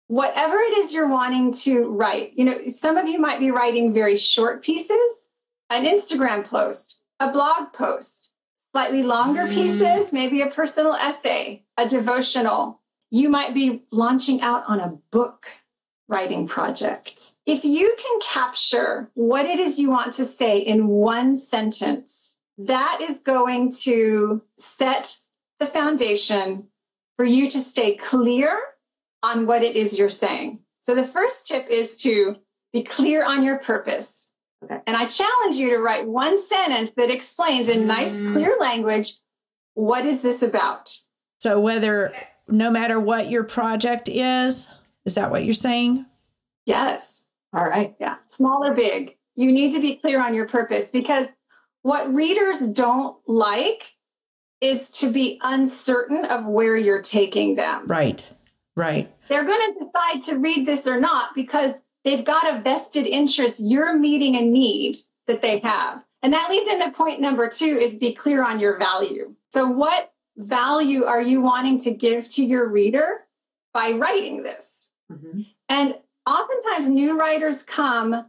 whatever 0.09 0.57
it 0.59 0.85
is 0.85 0.93
you're 0.93 1.09
wanting 1.09 1.57
to 1.65 1.91
write, 1.91 2.33
you 2.35 2.45
know, 2.45 2.57
some 2.81 2.97
of 2.97 3.07
you 3.07 3.21
might 3.21 3.39
be 3.39 3.51
writing 3.51 3.95
very 3.95 4.19
short 4.19 4.63
pieces, 4.63 4.99
an 5.71 5.85
Instagram 5.85 6.47
post, 6.47 6.97
a 7.21 7.31
blog 7.31 7.73
post, 7.73 8.31
slightly 8.73 9.03
longer 9.03 9.43
mm. 9.43 9.55
pieces, 9.55 10.13
maybe 10.13 10.43
a 10.43 10.51
personal 10.51 10.95
essay, 10.95 11.65
a 11.77 11.89
devotional. 11.89 12.81
You 13.11 13.29
might 13.29 13.55
be 13.55 13.85
launching 13.93 14.41
out 14.41 14.65
on 14.67 14.81
a 14.81 14.99
book 15.13 15.45
writing 16.09 16.49
project. 16.49 17.11
If 17.47 17.65
you 17.65 17.95
can 18.01 18.21
capture 18.33 19.11
what 19.15 19.47
it 19.47 19.61
is 19.61 19.79
you 19.79 19.91
want 19.91 20.17
to 20.17 20.33
say 20.37 20.59
in 20.59 20.89
one 20.89 21.43
sentence, 21.51 22.11
that 22.59 23.01
is 23.09 23.19
going 23.25 23.77
to 23.85 24.43
set 24.79 25.07
the 25.61 25.67
foundation 25.67 26.69
for 27.17 27.25
you 27.25 27.51
to 27.51 27.65
stay 27.65 27.99
clear 28.11 28.59
on 29.23 29.47
what 29.47 29.63
it 29.63 29.77
is 29.77 29.99
you're 29.99 30.09
saying. 30.09 30.61
So 30.87 30.95
the 30.95 31.09
first 31.13 31.37
tip 31.47 31.67
is 31.71 31.97
to 32.03 32.37
be 32.73 32.85
clear 32.85 33.25
on 33.25 33.43
your 33.43 33.59
purpose. 33.59 34.07
Okay. 34.63 34.79
And 34.87 34.97
I 34.97 35.09
challenge 35.09 35.57
you 35.57 35.71
to 35.71 35.79
write 35.79 36.07
one 36.07 36.47
sentence 36.47 36.91
that 36.97 37.11
explains 37.11 37.69
in 37.69 37.87
nice, 37.87 38.13
mm. 38.13 38.33
clear 38.33 38.57
language 38.59 39.07
what 39.75 40.07
is 40.07 40.23
this 40.23 40.41
about? 40.43 40.89
So 41.41 41.61
whether 41.61 42.13
no 42.49 42.71
matter 42.71 42.99
what 43.01 43.31
your 43.31 43.45
project 43.45 44.09
is, 44.09 44.69
is 45.05 45.15
that 45.15 45.31
what 45.31 45.45
you're 45.45 45.55
saying? 45.55 46.07
Yes. 46.65 47.03
All 47.53 47.65
right. 47.65 47.95
Yeah. 48.01 48.17
Small 48.37 48.65
or 48.65 48.75
big. 48.75 49.17
You 49.37 49.53
need 49.53 49.75
to 49.75 49.81
be 49.81 49.97
clear 49.97 50.21
on 50.21 50.35
your 50.35 50.49
purpose 50.49 50.89
because 50.93 51.27
what 51.83 52.13
readers 52.13 52.57
don't 52.73 53.17
like 53.27 53.83
is 54.61 54.81
to 55.01 55.13
be 55.13 55.39
uncertain 55.43 56.25
of 56.25 56.47
where 56.47 56.77
you're 56.77 57.03
taking 57.03 57.55
them. 57.55 57.87
Right. 57.87 58.27
Right. 58.77 59.11
They're 59.29 59.45
going 59.45 59.75
to 59.75 59.85
decide 59.85 60.25
to 60.31 60.39
read 60.39 60.67
this 60.67 60.87
or 60.87 60.99
not 60.99 61.31
because 61.35 61.75
they've 62.05 62.25
got 62.25 62.59
a 62.59 62.63
vested 62.63 63.07
interest. 63.07 63.57
You're 63.59 63.97
meeting 63.97 64.37
a 64.37 64.43
need 64.43 64.97
that 65.27 65.43
they 65.43 65.61
have. 65.61 66.03
And 66.23 66.33
that 66.33 66.51
leads 66.51 66.71
into 66.71 66.91
point 66.97 67.21
number 67.21 67.53
two 67.57 67.79
is 67.79 67.99
be 67.99 68.15
clear 68.15 68.43
on 68.43 68.59
your 68.59 68.79
value. 68.79 69.35
So 69.53 69.69
what 69.69 70.13
value 70.37 71.05
are 71.05 71.21
you 71.21 71.43
wanting 71.43 71.83
to 71.83 71.93
give 71.93 72.25
to 72.33 72.43
your 72.43 72.69
reader 72.69 73.21
by 73.73 73.93
writing 73.93 74.43
this? 74.43 74.65
Mm-hmm. 75.15 75.41
And 75.69 75.95
oftentimes 76.27 76.89
new 76.89 77.19
writers 77.19 77.57
come 77.67 78.27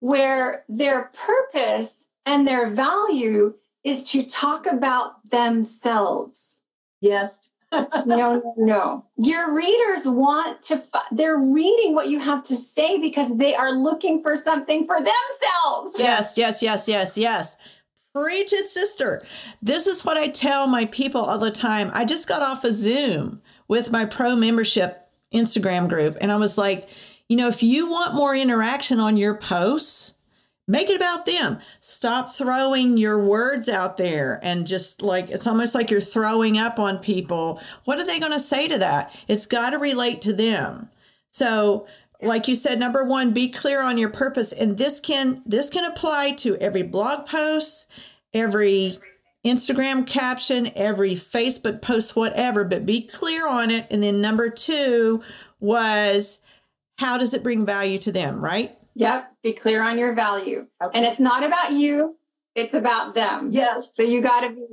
where 0.00 0.64
their 0.68 1.10
purpose 1.26 1.90
and 2.26 2.46
their 2.46 2.74
value 2.74 3.54
is 3.84 4.10
to 4.12 4.28
talk 4.28 4.66
about 4.66 5.28
themselves. 5.30 6.40
Yes. 7.00 7.30
no, 7.72 7.84
no, 8.06 8.54
no. 8.56 9.04
Your 9.16 9.52
readers 9.52 10.04
want 10.04 10.64
to, 10.66 10.82
they're 11.10 11.38
reading 11.38 11.94
what 11.94 12.08
you 12.08 12.20
have 12.20 12.46
to 12.46 12.56
say 12.74 13.00
because 13.00 13.36
they 13.36 13.54
are 13.54 13.72
looking 13.72 14.22
for 14.22 14.36
something 14.36 14.86
for 14.86 14.96
themselves. 14.96 15.96
Yes, 15.98 16.36
yes, 16.36 16.62
yes, 16.62 16.88
yes, 16.88 17.16
yes. 17.16 17.56
Preach 18.14 18.52
it, 18.52 18.70
sister. 18.70 19.24
This 19.60 19.88
is 19.88 20.04
what 20.04 20.16
I 20.16 20.28
tell 20.28 20.68
my 20.68 20.86
people 20.86 21.22
all 21.22 21.38
the 21.38 21.50
time. 21.50 21.90
I 21.92 22.04
just 22.04 22.28
got 22.28 22.42
off 22.42 22.62
a 22.62 22.72
Zoom 22.72 23.42
with 23.66 23.90
my 23.90 24.04
pro 24.04 24.36
membership 24.36 25.03
Instagram 25.34 25.88
group, 25.88 26.16
and 26.20 26.32
I 26.32 26.36
was 26.36 26.56
like, 26.56 26.88
you 27.28 27.36
know, 27.36 27.48
if 27.48 27.62
you 27.62 27.90
want 27.90 28.14
more 28.14 28.34
interaction 28.34 29.00
on 29.00 29.16
your 29.16 29.34
posts, 29.34 30.14
make 30.66 30.88
it 30.88 30.96
about 30.96 31.26
them. 31.26 31.58
Stop 31.80 32.34
throwing 32.34 32.96
your 32.96 33.18
words 33.18 33.68
out 33.68 33.96
there 33.96 34.40
and 34.42 34.66
just 34.66 35.02
like 35.02 35.30
it's 35.30 35.46
almost 35.46 35.74
like 35.74 35.90
you're 35.90 36.00
throwing 36.00 36.58
up 36.58 36.78
on 36.78 36.98
people. 36.98 37.60
What 37.84 37.98
are 37.98 38.06
they 38.06 38.20
going 38.20 38.32
to 38.32 38.40
say 38.40 38.68
to 38.68 38.78
that? 38.78 39.14
It's 39.28 39.46
got 39.46 39.70
to 39.70 39.78
relate 39.78 40.22
to 40.22 40.32
them. 40.32 40.90
So, 41.30 41.86
like 42.22 42.48
you 42.48 42.56
said 42.56 42.78
number 42.78 43.04
1, 43.04 43.32
be 43.32 43.50
clear 43.50 43.82
on 43.82 43.98
your 43.98 44.08
purpose 44.08 44.52
and 44.52 44.78
this 44.78 45.00
can 45.00 45.42
this 45.44 45.68
can 45.68 45.84
apply 45.84 46.32
to 46.32 46.56
every 46.56 46.82
blog 46.82 47.26
post, 47.26 47.86
every 48.32 48.98
Instagram 49.44 50.06
caption, 50.06 50.70
every 50.74 51.14
Facebook 51.14 51.82
post 51.82 52.16
whatever, 52.16 52.64
but 52.64 52.86
be 52.86 53.02
clear 53.02 53.48
on 53.48 53.70
it 53.70 53.86
and 53.90 54.02
then 54.02 54.20
number 54.20 54.48
2 54.48 55.22
was 55.60 56.40
how 56.98 57.18
does 57.18 57.34
it 57.34 57.42
bring 57.42 57.66
value 57.66 57.98
to 57.98 58.12
them, 58.12 58.42
right? 58.42 58.76
Yep. 58.94 59.32
Be 59.42 59.52
clear 59.52 59.82
on 59.82 59.98
your 59.98 60.14
value. 60.14 60.66
Okay. 60.82 60.98
And 60.98 61.04
it's 61.04 61.20
not 61.20 61.44
about 61.44 61.72
you, 61.72 62.16
it's 62.54 62.74
about 62.74 63.14
them. 63.14 63.50
Yes. 63.52 63.84
So 63.96 64.02
you 64.02 64.22
got 64.22 64.40
to 64.40 64.50
be 64.50 64.66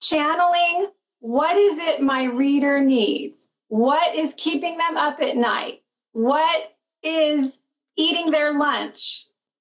channeling 0.00 0.90
what 1.20 1.56
is 1.56 1.78
it 1.78 2.00
my 2.00 2.24
reader 2.24 2.80
needs? 2.80 3.36
What 3.68 4.16
is 4.16 4.32
keeping 4.36 4.78
them 4.78 4.96
up 4.96 5.20
at 5.20 5.36
night? 5.36 5.82
What 6.12 6.72
is 7.02 7.52
eating 7.96 8.30
their 8.30 8.52
lunch? 8.52 8.98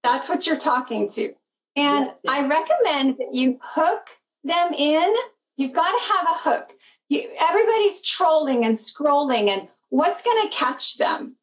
That's 0.03 0.29
what 0.29 0.45
you're 0.45 0.59
talking 0.59 1.11
to. 1.15 1.33
And 1.75 2.05
yes, 2.05 2.15
yes. 2.23 2.33
I 2.33 2.47
recommend 2.47 3.17
that 3.17 3.33
you 3.33 3.59
hook 3.61 4.07
them 4.47 4.73
in. 4.73 5.13
You've 5.55 5.75
got 5.75 5.91
to 5.91 6.13
have 6.13 6.27
a 6.27 6.49
hook. 6.49 6.69
You, 7.09 7.23
everybody's 7.39 8.01
trolling 8.17 8.65
and 8.65 8.79
scrolling, 8.79 9.49
and 9.49 9.67
what's 9.89 10.21
going 10.23 10.49
to 10.49 10.55
catch 10.55 10.97
them? 10.97 11.37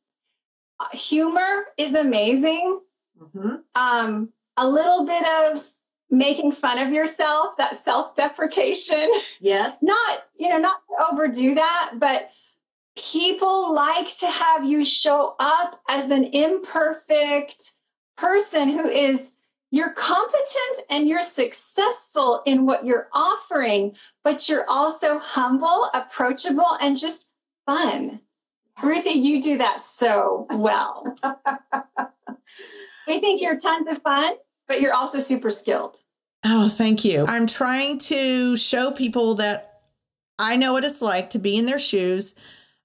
humor 0.92 1.66
is 1.78 1.94
amazing. 1.94 2.80
Mm-hmm. 3.20 3.54
Um, 3.74 4.30
a 4.56 4.68
little 4.68 5.06
bit 5.06 5.24
of 5.24 5.62
making 6.10 6.52
fun 6.60 6.78
of 6.78 6.92
yourself, 6.92 7.54
that 7.58 7.84
self-deprecation. 7.84 9.10
Yes. 9.40 9.76
Not, 9.82 10.18
you 10.36 10.48
know, 10.48 10.58
not 10.58 10.80
to 10.88 11.12
overdo 11.12 11.54
that, 11.54 11.92
but 11.98 12.28
people 13.10 13.74
like 13.74 14.06
to 14.20 14.26
have 14.26 14.64
you 14.64 14.84
show 14.84 15.34
up 15.38 15.80
as 15.88 16.10
an 16.10 16.24
imperfect 16.24 17.54
person 18.16 18.70
who 18.70 18.88
is 18.88 19.20
you're 19.74 19.92
competent 19.92 20.86
and 20.88 21.08
you're 21.08 21.24
successful 21.34 22.44
in 22.46 22.64
what 22.64 22.86
you're 22.86 23.08
offering, 23.12 23.92
but 24.22 24.48
you're 24.48 24.64
also 24.68 25.18
humble, 25.18 25.90
approachable, 25.92 26.78
and 26.80 26.96
just 26.96 27.26
fun. 27.66 28.20
Ruthie, 28.80 29.18
you 29.18 29.42
do 29.42 29.58
that 29.58 29.82
so 29.98 30.46
well. 30.48 31.16
we 33.08 33.18
think 33.18 33.42
you're 33.42 33.58
tons 33.58 33.88
of 33.90 34.00
fun, 34.02 34.34
but 34.68 34.80
you're 34.80 34.94
also 34.94 35.18
super 35.26 35.50
skilled. 35.50 35.96
Oh, 36.44 36.68
thank 36.68 37.04
you. 37.04 37.24
I'm 37.26 37.48
trying 37.48 37.98
to 37.98 38.56
show 38.56 38.92
people 38.92 39.34
that 39.36 39.80
I 40.38 40.54
know 40.54 40.72
what 40.72 40.84
it's 40.84 41.02
like 41.02 41.30
to 41.30 41.40
be 41.40 41.56
in 41.56 41.66
their 41.66 41.80
shoes. 41.80 42.36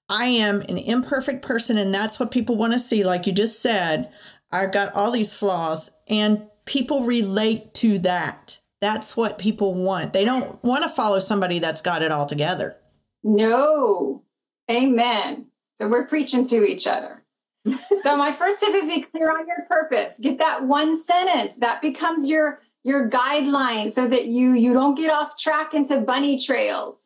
I 0.08 0.24
am 0.24 0.62
an 0.62 0.76
imperfect 0.76 1.42
person, 1.42 1.78
and 1.78 1.94
that's 1.94 2.18
what 2.18 2.32
people 2.32 2.56
want 2.56 2.72
to 2.72 2.80
see. 2.80 3.04
Like 3.04 3.28
you 3.28 3.32
just 3.32 3.62
said, 3.62 4.10
I've 4.50 4.72
got 4.72 4.92
all 4.96 5.12
these 5.12 5.32
flaws, 5.32 5.92
and 6.08 6.49
people 6.70 7.02
relate 7.02 7.74
to 7.74 7.98
that. 7.98 8.60
That's 8.80 9.16
what 9.16 9.38
people 9.38 9.74
want. 9.74 10.12
They 10.12 10.24
don't 10.24 10.62
want 10.62 10.84
to 10.84 10.88
follow 10.88 11.18
somebody 11.18 11.58
that's 11.58 11.82
got 11.82 12.00
it 12.02 12.12
all 12.12 12.26
together. 12.26 12.76
No. 13.24 14.22
Amen. 14.70 15.48
So 15.80 15.88
we're 15.88 16.06
preaching 16.06 16.46
to 16.48 16.62
each 16.62 16.86
other. 16.86 17.24
so 17.66 18.16
my 18.16 18.36
first 18.38 18.60
tip 18.60 18.72
is 18.72 18.84
be 18.84 19.04
clear 19.10 19.30
on 19.30 19.48
your 19.48 19.66
purpose. 19.68 20.14
Get 20.20 20.38
that 20.38 20.64
one 20.64 21.02
sentence 21.04 21.54
that 21.58 21.82
becomes 21.82 22.30
your 22.30 22.60
your 22.84 23.10
guideline 23.10 23.92
so 23.94 24.08
that 24.08 24.26
you 24.26 24.52
you 24.52 24.72
don't 24.72 24.94
get 24.94 25.10
off 25.10 25.32
track 25.38 25.74
into 25.74 26.00
bunny 26.00 26.42
trails. 26.46 26.96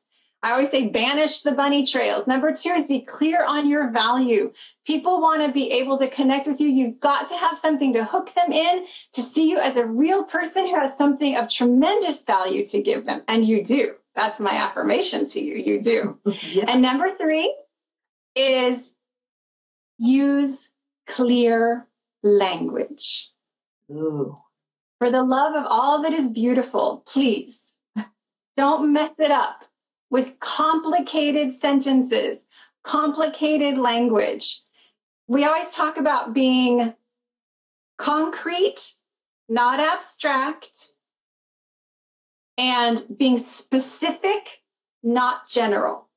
I 0.44 0.52
always 0.52 0.70
say 0.70 0.88
banish 0.88 1.40
the 1.42 1.52
bunny 1.52 1.86
trails. 1.90 2.26
Number 2.26 2.50
two 2.50 2.68
is 2.78 2.86
be 2.86 3.06
clear 3.08 3.42
on 3.42 3.66
your 3.66 3.90
value. 3.90 4.52
People 4.86 5.22
want 5.22 5.40
to 5.40 5.50
be 5.50 5.70
able 5.70 5.98
to 6.00 6.10
connect 6.10 6.46
with 6.46 6.60
you. 6.60 6.68
You've 6.68 7.00
got 7.00 7.30
to 7.30 7.34
have 7.34 7.56
something 7.62 7.94
to 7.94 8.04
hook 8.04 8.28
them 8.36 8.52
in 8.52 8.84
to 9.14 9.22
see 9.30 9.44
you 9.44 9.56
as 9.56 9.74
a 9.76 9.86
real 9.86 10.24
person 10.24 10.66
who 10.66 10.78
has 10.78 10.92
something 10.98 11.34
of 11.34 11.48
tremendous 11.48 12.18
value 12.26 12.68
to 12.68 12.82
give 12.82 13.06
them. 13.06 13.22
And 13.26 13.42
you 13.46 13.64
do. 13.64 13.94
That's 14.14 14.38
my 14.38 14.52
affirmation 14.52 15.30
to 15.30 15.40
you. 15.40 15.54
You 15.54 15.82
do. 15.82 16.18
Yeah. 16.42 16.64
And 16.68 16.82
number 16.82 17.06
three 17.16 17.56
is 18.36 18.80
use 19.96 20.58
clear 21.08 21.86
language. 22.22 23.30
Ooh. 23.90 24.36
For 24.98 25.10
the 25.10 25.22
love 25.22 25.54
of 25.54 25.64
all 25.66 26.02
that 26.02 26.12
is 26.12 26.28
beautiful, 26.28 27.02
please 27.06 27.56
don't 28.58 28.92
mess 28.92 29.12
it 29.18 29.30
up 29.30 29.62
with 30.14 30.38
complicated 30.38 31.60
sentences, 31.60 32.38
complicated 32.84 33.76
language. 33.76 34.60
We 35.26 35.42
always 35.42 35.74
talk 35.74 35.96
about 35.96 36.32
being 36.32 36.94
concrete, 37.98 38.78
not 39.48 39.80
abstract, 39.80 40.68
and 42.56 43.02
being 43.18 43.44
specific, 43.58 44.44
not 45.02 45.48
general. 45.50 46.08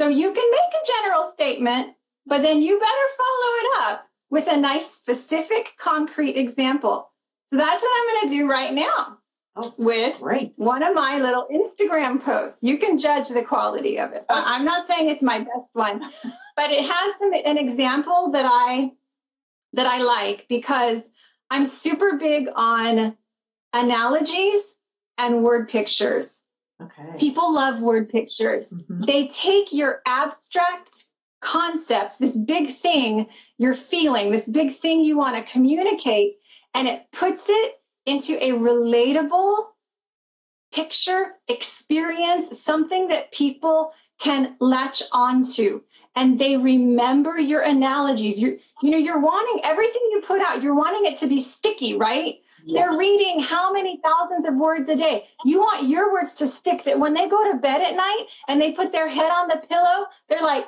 So 0.00 0.08
you 0.08 0.32
can 0.32 0.50
make 0.50 0.72
a 0.82 1.02
general 1.02 1.32
statement, 1.34 1.96
but 2.24 2.40
then 2.40 2.62
you 2.62 2.80
better 2.80 3.08
follow 3.18 3.52
it 3.60 3.90
up 3.90 4.08
with 4.30 4.44
a 4.48 4.58
nice, 4.58 4.86
specific, 5.02 5.66
concrete 5.78 6.38
example. 6.38 7.10
So 7.52 7.58
that's 7.58 7.82
what 7.82 7.92
I'm 7.94 8.22
going 8.22 8.30
to 8.30 8.38
do 8.38 8.50
right 8.50 8.72
now 8.72 9.18
Oh, 9.56 9.72
with 9.78 10.20
great. 10.20 10.52
one 10.56 10.82
of 10.82 10.94
my 10.94 11.18
little 11.18 11.46
Instagram 11.48 12.24
posts. 12.24 12.58
You 12.60 12.78
can 12.78 12.98
judge 12.98 13.28
the 13.28 13.44
quality 13.44 13.98
of 13.98 14.10
it. 14.12 14.24
I'm 14.28 14.64
not 14.64 14.88
saying 14.88 15.08
it's 15.10 15.22
my 15.22 15.38
best 15.38 15.68
one, 15.74 16.00
but 16.56 16.70
it 16.72 16.82
has 16.82 17.14
some, 17.20 17.32
an 17.32 17.58
example 17.58 18.30
that 18.32 18.44
I 18.44 18.90
that 19.74 19.86
I 19.86 19.98
like 19.98 20.46
because 20.48 20.98
I'm 21.50 21.70
super 21.82 22.16
big 22.18 22.48
on 22.54 23.16
analogies 23.72 24.62
and 25.18 25.42
word 25.44 25.68
pictures. 25.68 26.28
Okay. 26.82 27.18
People 27.18 27.52
love 27.54 27.80
word 27.80 28.08
pictures. 28.08 28.64
Mhm. 28.72 29.06
They 29.06 29.28
take 29.44 29.72
your 29.72 30.00
abstract 30.06 30.90
concepts, 31.40 32.16
this 32.18 32.36
big 32.36 32.80
thing 32.80 33.28
you're 33.58 33.76
feeling, 33.90 34.32
this 34.32 34.46
big 34.48 34.80
thing 34.80 35.00
you 35.02 35.16
want 35.16 35.36
to 35.36 35.52
communicate, 35.52 36.36
and 36.74 36.88
it 36.88 37.02
puts 37.12 37.42
it 37.46 37.74
into 38.06 38.32
a 38.32 38.50
relatable 38.52 39.66
picture, 40.72 41.34
experience, 41.48 42.54
something 42.64 43.08
that 43.08 43.32
people 43.32 43.92
can 44.22 44.56
latch 44.60 45.02
onto. 45.12 45.80
And 46.16 46.38
they 46.38 46.56
remember 46.56 47.38
your 47.38 47.60
analogies. 47.60 48.38
You're, 48.38 48.56
you 48.82 48.90
know, 48.90 48.98
you're 48.98 49.20
wanting 49.20 49.64
everything 49.64 50.02
you 50.12 50.22
put 50.26 50.40
out, 50.40 50.62
you're 50.62 50.74
wanting 50.74 51.12
it 51.12 51.20
to 51.20 51.28
be 51.28 51.48
sticky, 51.58 51.96
right? 51.98 52.36
Yeah. 52.64 52.80
They're 52.80 52.98
reading 52.98 53.44
how 53.46 53.72
many 53.72 54.00
thousands 54.02 54.48
of 54.48 54.54
words 54.54 54.88
a 54.88 54.96
day. 54.96 55.24
You 55.44 55.58
want 55.58 55.88
your 55.88 56.12
words 56.12 56.30
to 56.38 56.48
stick 56.56 56.82
that 56.86 56.98
when 56.98 57.12
they 57.12 57.28
go 57.28 57.52
to 57.52 57.58
bed 57.58 57.82
at 57.82 57.94
night 57.94 58.26
and 58.48 58.60
they 58.60 58.72
put 58.72 58.90
their 58.90 59.08
head 59.08 59.30
on 59.30 59.48
the 59.48 59.60
pillow, 59.68 60.06
they're 60.28 60.40
like, 60.40 60.64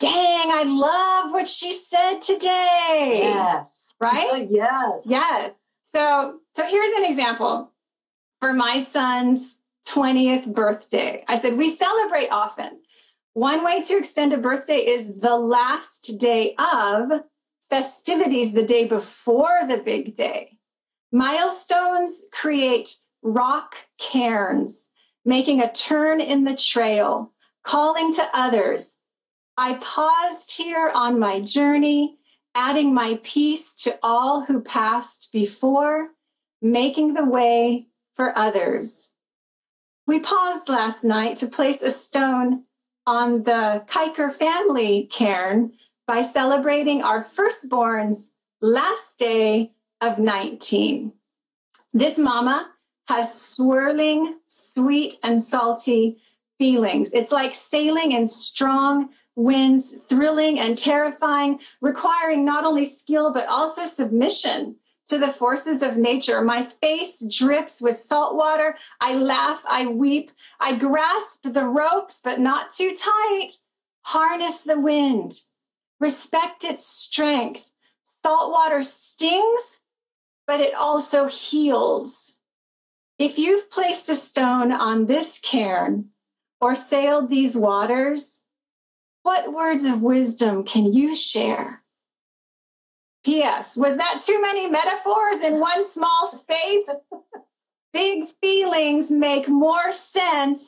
dang, 0.00 0.50
I 0.50 0.64
love 0.66 1.32
what 1.32 1.46
she 1.48 1.80
said 1.88 2.20
today. 2.26 3.20
Yes. 3.22 3.66
Right? 4.00 4.28
Oh, 4.32 4.46
yes. 4.50 5.02
Yes. 5.06 5.52
So, 5.94 6.40
so 6.56 6.62
here's 6.64 6.96
an 6.96 7.04
example 7.04 7.72
for 8.40 8.52
my 8.52 8.86
son's 8.92 9.56
20th 9.94 10.52
birthday. 10.54 11.24
I 11.28 11.40
said, 11.40 11.58
we 11.58 11.76
celebrate 11.76 12.28
often. 12.28 12.80
One 13.34 13.64
way 13.64 13.84
to 13.86 13.98
extend 13.98 14.32
a 14.32 14.38
birthday 14.38 14.78
is 14.78 15.20
the 15.20 15.36
last 15.36 16.18
day 16.18 16.54
of 16.58 17.22
festivities, 17.70 18.54
the 18.54 18.66
day 18.66 18.86
before 18.86 19.60
the 19.68 19.82
big 19.82 20.16
day. 20.16 20.58
Milestones 21.12 22.14
create 22.32 22.88
rock 23.22 23.74
cairns, 23.98 24.74
making 25.24 25.60
a 25.60 25.72
turn 25.88 26.20
in 26.20 26.44
the 26.44 26.60
trail, 26.72 27.32
calling 27.64 28.14
to 28.14 28.22
others. 28.32 28.84
I 29.56 29.74
paused 29.74 30.50
here 30.56 30.90
on 30.92 31.18
my 31.18 31.42
journey, 31.44 32.18
adding 32.54 32.94
my 32.94 33.20
piece 33.22 33.64
to 33.84 33.98
all 34.02 34.44
who 34.44 34.62
passed 34.62 35.21
before, 35.32 36.08
making 36.60 37.14
the 37.14 37.24
way 37.24 37.88
for 38.16 38.36
others. 38.36 38.92
We 40.06 40.20
paused 40.20 40.68
last 40.68 41.02
night 41.02 41.38
to 41.38 41.46
place 41.46 41.80
a 41.80 41.98
stone 42.06 42.64
on 43.06 43.42
the 43.42 43.84
Kiker 43.88 44.36
family 44.36 45.08
cairn 45.16 45.72
by 46.06 46.30
celebrating 46.32 47.02
our 47.02 47.26
firstborn's 47.34 48.26
last 48.60 49.18
day 49.18 49.72
of 50.00 50.18
19. 50.18 51.12
This 51.92 52.18
mama 52.18 52.68
has 53.06 53.28
swirling, 53.50 54.38
sweet, 54.74 55.14
and 55.22 55.44
salty 55.44 56.18
feelings. 56.58 57.08
It's 57.12 57.32
like 57.32 57.52
sailing 57.70 58.12
in 58.12 58.28
strong 58.28 59.10
winds, 59.34 59.94
thrilling 60.08 60.58
and 60.58 60.76
terrifying, 60.76 61.58
requiring 61.80 62.44
not 62.44 62.64
only 62.64 62.96
skill 63.00 63.32
but 63.32 63.48
also 63.48 63.82
submission 63.96 64.76
to 65.12 65.18
the 65.18 65.34
forces 65.38 65.82
of 65.82 65.98
nature. 65.98 66.40
My 66.40 66.72
face 66.80 67.22
drips 67.38 67.74
with 67.82 67.98
salt 68.08 68.34
water. 68.34 68.76
I 68.98 69.12
laugh, 69.12 69.60
I 69.66 69.86
weep, 69.86 70.30
I 70.58 70.78
grasp 70.78 71.42
the 71.44 71.66
ropes, 71.66 72.14
but 72.24 72.40
not 72.40 72.70
too 72.78 72.96
tight. 72.96 73.50
Harness 74.00 74.58
the 74.64 74.80
wind, 74.80 75.34
respect 76.00 76.64
its 76.64 76.82
strength. 76.88 77.60
Salt 78.22 78.52
water 78.52 78.84
stings, 79.02 79.60
but 80.46 80.60
it 80.60 80.72
also 80.72 81.26
heals. 81.28 82.14
If 83.18 83.36
you've 83.36 83.68
placed 83.70 84.08
a 84.08 84.16
stone 84.16 84.72
on 84.72 85.06
this 85.06 85.28
cairn 85.48 86.08
or 86.58 86.74
sailed 86.88 87.28
these 87.28 87.54
waters, 87.54 88.26
what 89.24 89.52
words 89.52 89.84
of 89.84 90.00
wisdom 90.00 90.64
can 90.64 90.90
you 90.90 91.14
share? 91.14 91.81
P.S. 93.24 93.76
Was 93.76 93.96
that 93.96 94.22
too 94.26 94.40
many 94.40 94.68
metaphors 94.68 95.40
in 95.44 95.60
one 95.60 95.90
small 95.92 96.40
space? 96.40 96.86
Big 97.92 98.24
feelings 98.40 99.10
make 99.10 99.48
more 99.48 99.92
sense 100.12 100.62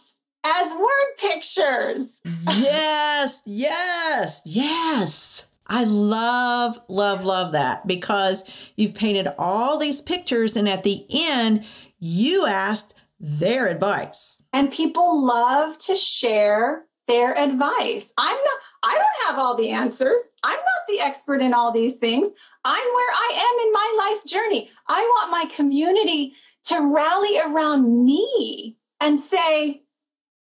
as 0.45 0.73
word 0.73 1.17
pictures. 1.19 2.09
yes, 2.47 3.41
yes, 3.47 4.43
yes. 4.45 5.47
I 5.67 5.85
love, 5.85 6.79
love, 6.89 7.25
love 7.25 7.53
that 7.53 7.87
because 7.87 8.45
you've 8.77 8.95
painted 8.95 9.29
all 9.39 9.79
these 9.79 10.03
pictures, 10.03 10.57
and 10.57 10.69
at 10.69 10.85
the 10.85 11.07
end, 11.11 11.65
you 11.99 12.47
asked 12.47 12.95
their 13.19 13.69
advice. 13.69 14.43
And 14.53 14.71
people 14.71 15.25
love 15.25 15.79
to 15.87 15.97
share 15.97 16.85
their 17.09 17.37
advice. 17.37 18.05
I'm 18.19 18.37
not, 18.37 18.61
I 18.83 18.99
don't 18.99 19.27
have 19.27 19.39
all 19.39 19.57
the 19.57 19.71
answers. 19.71 20.21
I'm 20.43 20.54
the 20.89 21.01
expert 21.01 21.41
in 21.41 21.55
all 21.55 21.73
these 21.73 21.97
things. 21.97 22.29
I'm 22.65 22.95
where 22.95 23.13
I 23.13 23.33
am 23.35 23.67
in 23.67 23.73
my 23.73 23.95
life 23.99 24.25
journey. 24.27 24.71
I 24.89 25.01
want 25.01 25.31
my 25.31 25.55
community 25.57 26.35
to 26.67 26.81
rally 26.81 27.39
around 27.39 28.05
me 28.05 28.77
and 29.01 29.23
say, 29.31 29.83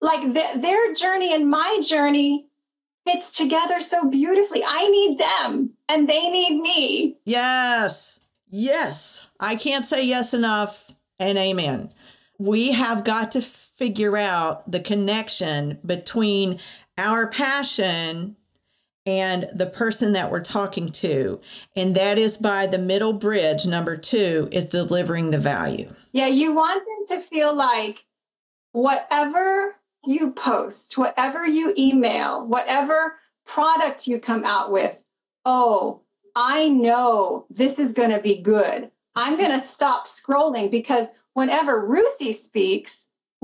like, 0.00 0.22
th- 0.22 0.62
their 0.62 0.94
journey 0.94 1.34
and 1.34 1.48
my 1.48 1.82
journey 1.86 2.48
fits 3.04 3.36
together 3.36 3.80
so 3.80 4.08
beautifully. 4.08 4.62
I 4.66 4.88
need 4.88 5.18
them 5.18 5.74
and 5.88 6.08
they 6.08 6.28
need 6.28 6.60
me. 6.60 7.18
Yes, 7.24 8.20
yes. 8.48 9.26
I 9.38 9.56
can't 9.56 9.86
say 9.86 10.06
yes 10.06 10.32
enough 10.32 10.90
and 11.18 11.36
amen. 11.36 11.90
We 12.38 12.72
have 12.72 13.04
got 13.04 13.32
to 13.32 13.42
figure 13.42 14.16
out 14.16 14.70
the 14.70 14.80
connection 14.80 15.78
between 15.84 16.60
our 16.96 17.28
passion 17.28 18.36
and 19.06 19.48
the 19.54 19.66
person 19.66 20.12
that 20.14 20.30
we're 20.30 20.42
talking 20.42 20.90
to. 20.90 21.40
And 21.76 21.94
that 21.94 22.18
is 22.18 22.36
by 22.36 22.66
the 22.66 22.78
middle 22.78 23.12
bridge, 23.12 23.66
number 23.66 23.96
two, 23.96 24.48
is 24.50 24.66
delivering 24.66 25.30
the 25.30 25.38
value. 25.38 25.92
Yeah, 26.12 26.28
you 26.28 26.54
want 26.54 26.82
them 26.84 27.18
to 27.18 27.28
feel 27.28 27.54
like 27.54 27.98
whatever 28.72 29.74
you 30.04 30.32
post, 30.32 30.96
whatever 30.96 31.46
you 31.46 31.74
email, 31.76 32.46
whatever 32.46 33.14
product 33.46 34.06
you 34.06 34.20
come 34.20 34.44
out 34.44 34.72
with, 34.72 34.96
oh, 35.44 36.00
I 36.34 36.68
know 36.68 37.46
this 37.50 37.78
is 37.78 37.92
going 37.92 38.10
to 38.10 38.20
be 38.20 38.42
good. 38.42 38.90
I'm 39.14 39.36
going 39.36 39.60
to 39.60 39.68
stop 39.74 40.06
scrolling 40.08 40.70
because 40.70 41.06
whenever 41.34 41.86
Ruthie 41.86 42.40
speaks, 42.46 42.90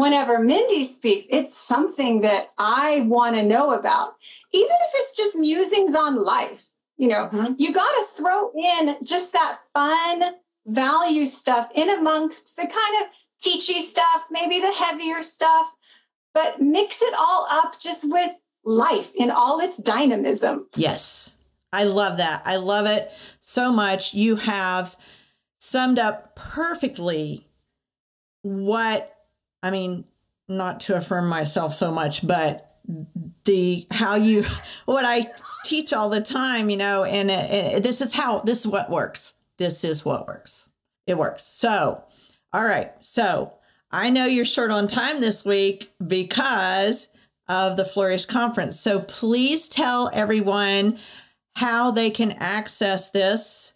whenever 0.01 0.39
Mindy 0.39 0.95
speaks, 0.97 1.27
it's 1.31 1.53
something 1.67 2.23
that 2.23 2.51
I 2.59 3.03
want 3.07 3.37
to 3.37 3.43
know 3.43 3.73
about. 3.73 4.15
Even 4.53 4.71
if 4.71 4.91
it's 4.95 5.17
just 5.17 5.37
musings 5.37 5.95
on 5.95 6.17
life, 6.17 6.61
you 6.97 7.09
know, 7.09 7.29
Mhm. 7.33 7.55
you 7.59 7.73
got 7.73 7.91
to 7.91 8.07
throw 8.17 8.51
in 8.53 8.97
just 9.05 9.33
that 9.33 9.61
fun 9.73 10.35
value 10.67 11.31
stuff 11.31 11.71
in 11.75 11.89
amongst 11.91 12.57
the 12.57 12.63
kind 12.63 13.03
of 13.03 13.09
teachy 13.45 13.91
stuff, 13.91 14.25
maybe 14.31 14.61
the 14.61 14.73
heavier 14.73 15.23
stuff, 15.23 15.69
but 16.35 16.61
mix 16.61 16.95
it 17.01 17.15
all 17.15 17.47
up 17.49 17.79
just 17.79 18.05
with 18.05 18.33
life 18.65 19.11
in 19.15 19.31
all 19.31 19.61
its 19.61 19.79
dynamism. 19.79 20.69
Yes. 20.77 21.35
I 21.73 21.85
love 21.85 22.17
that. 22.19 22.43
I 22.45 22.57
love 22.57 22.87
it 22.87 23.13
so 23.41 23.73
much. 23.73 24.13
You 24.13 24.37
have 24.37 24.97
summed 25.59 25.99
up 25.99 26.35
perfectly 26.35 27.47
what 28.43 29.17
I 29.63 29.71
mean, 29.71 30.05
not 30.49 30.81
to 30.81 30.97
affirm 30.97 31.29
myself 31.29 31.75
so 31.75 31.93
much, 31.93 32.27
but 32.27 32.67
the 33.45 33.87
how 33.91 34.17
you 34.17 34.45
what 34.87 35.05
I 35.05 35.31
teach 35.65 35.93
all 35.93 36.09
the 36.09 36.21
time, 36.21 36.71
you 36.71 36.77
know, 36.77 37.05
and 37.05 37.31
it, 37.31 37.51
it- 37.77 37.83
this 37.83 38.01
is 38.01 38.13
how 38.13 38.41
this 38.41 38.61
is 38.61 38.67
what 38.67 38.91
works. 38.91 39.35
This 39.59 39.85
is 39.85 40.05
what 40.05 40.27
works. 40.27 40.67
It 41.07 41.19
works. 41.19 41.45
So, 41.45 42.03
all 42.53 42.65
right. 42.65 42.93
So, 43.01 43.53
I 43.91 44.09
know 44.11 44.25
you're 44.25 44.45
short 44.45 44.71
on 44.71 44.87
time 44.87 45.21
this 45.21 45.45
week 45.45 45.93
because 46.07 47.09
of 47.49 47.77
the 47.77 47.85
Flourish 47.85 48.25
conference. 48.27 48.81
So, 48.81 49.01
please 49.01 49.69
tell 49.69 50.09
everyone 50.15 50.99
how 51.57 51.91
they 51.91 52.11
can 52.11 52.33
access 52.33 53.11
this 53.11 53.75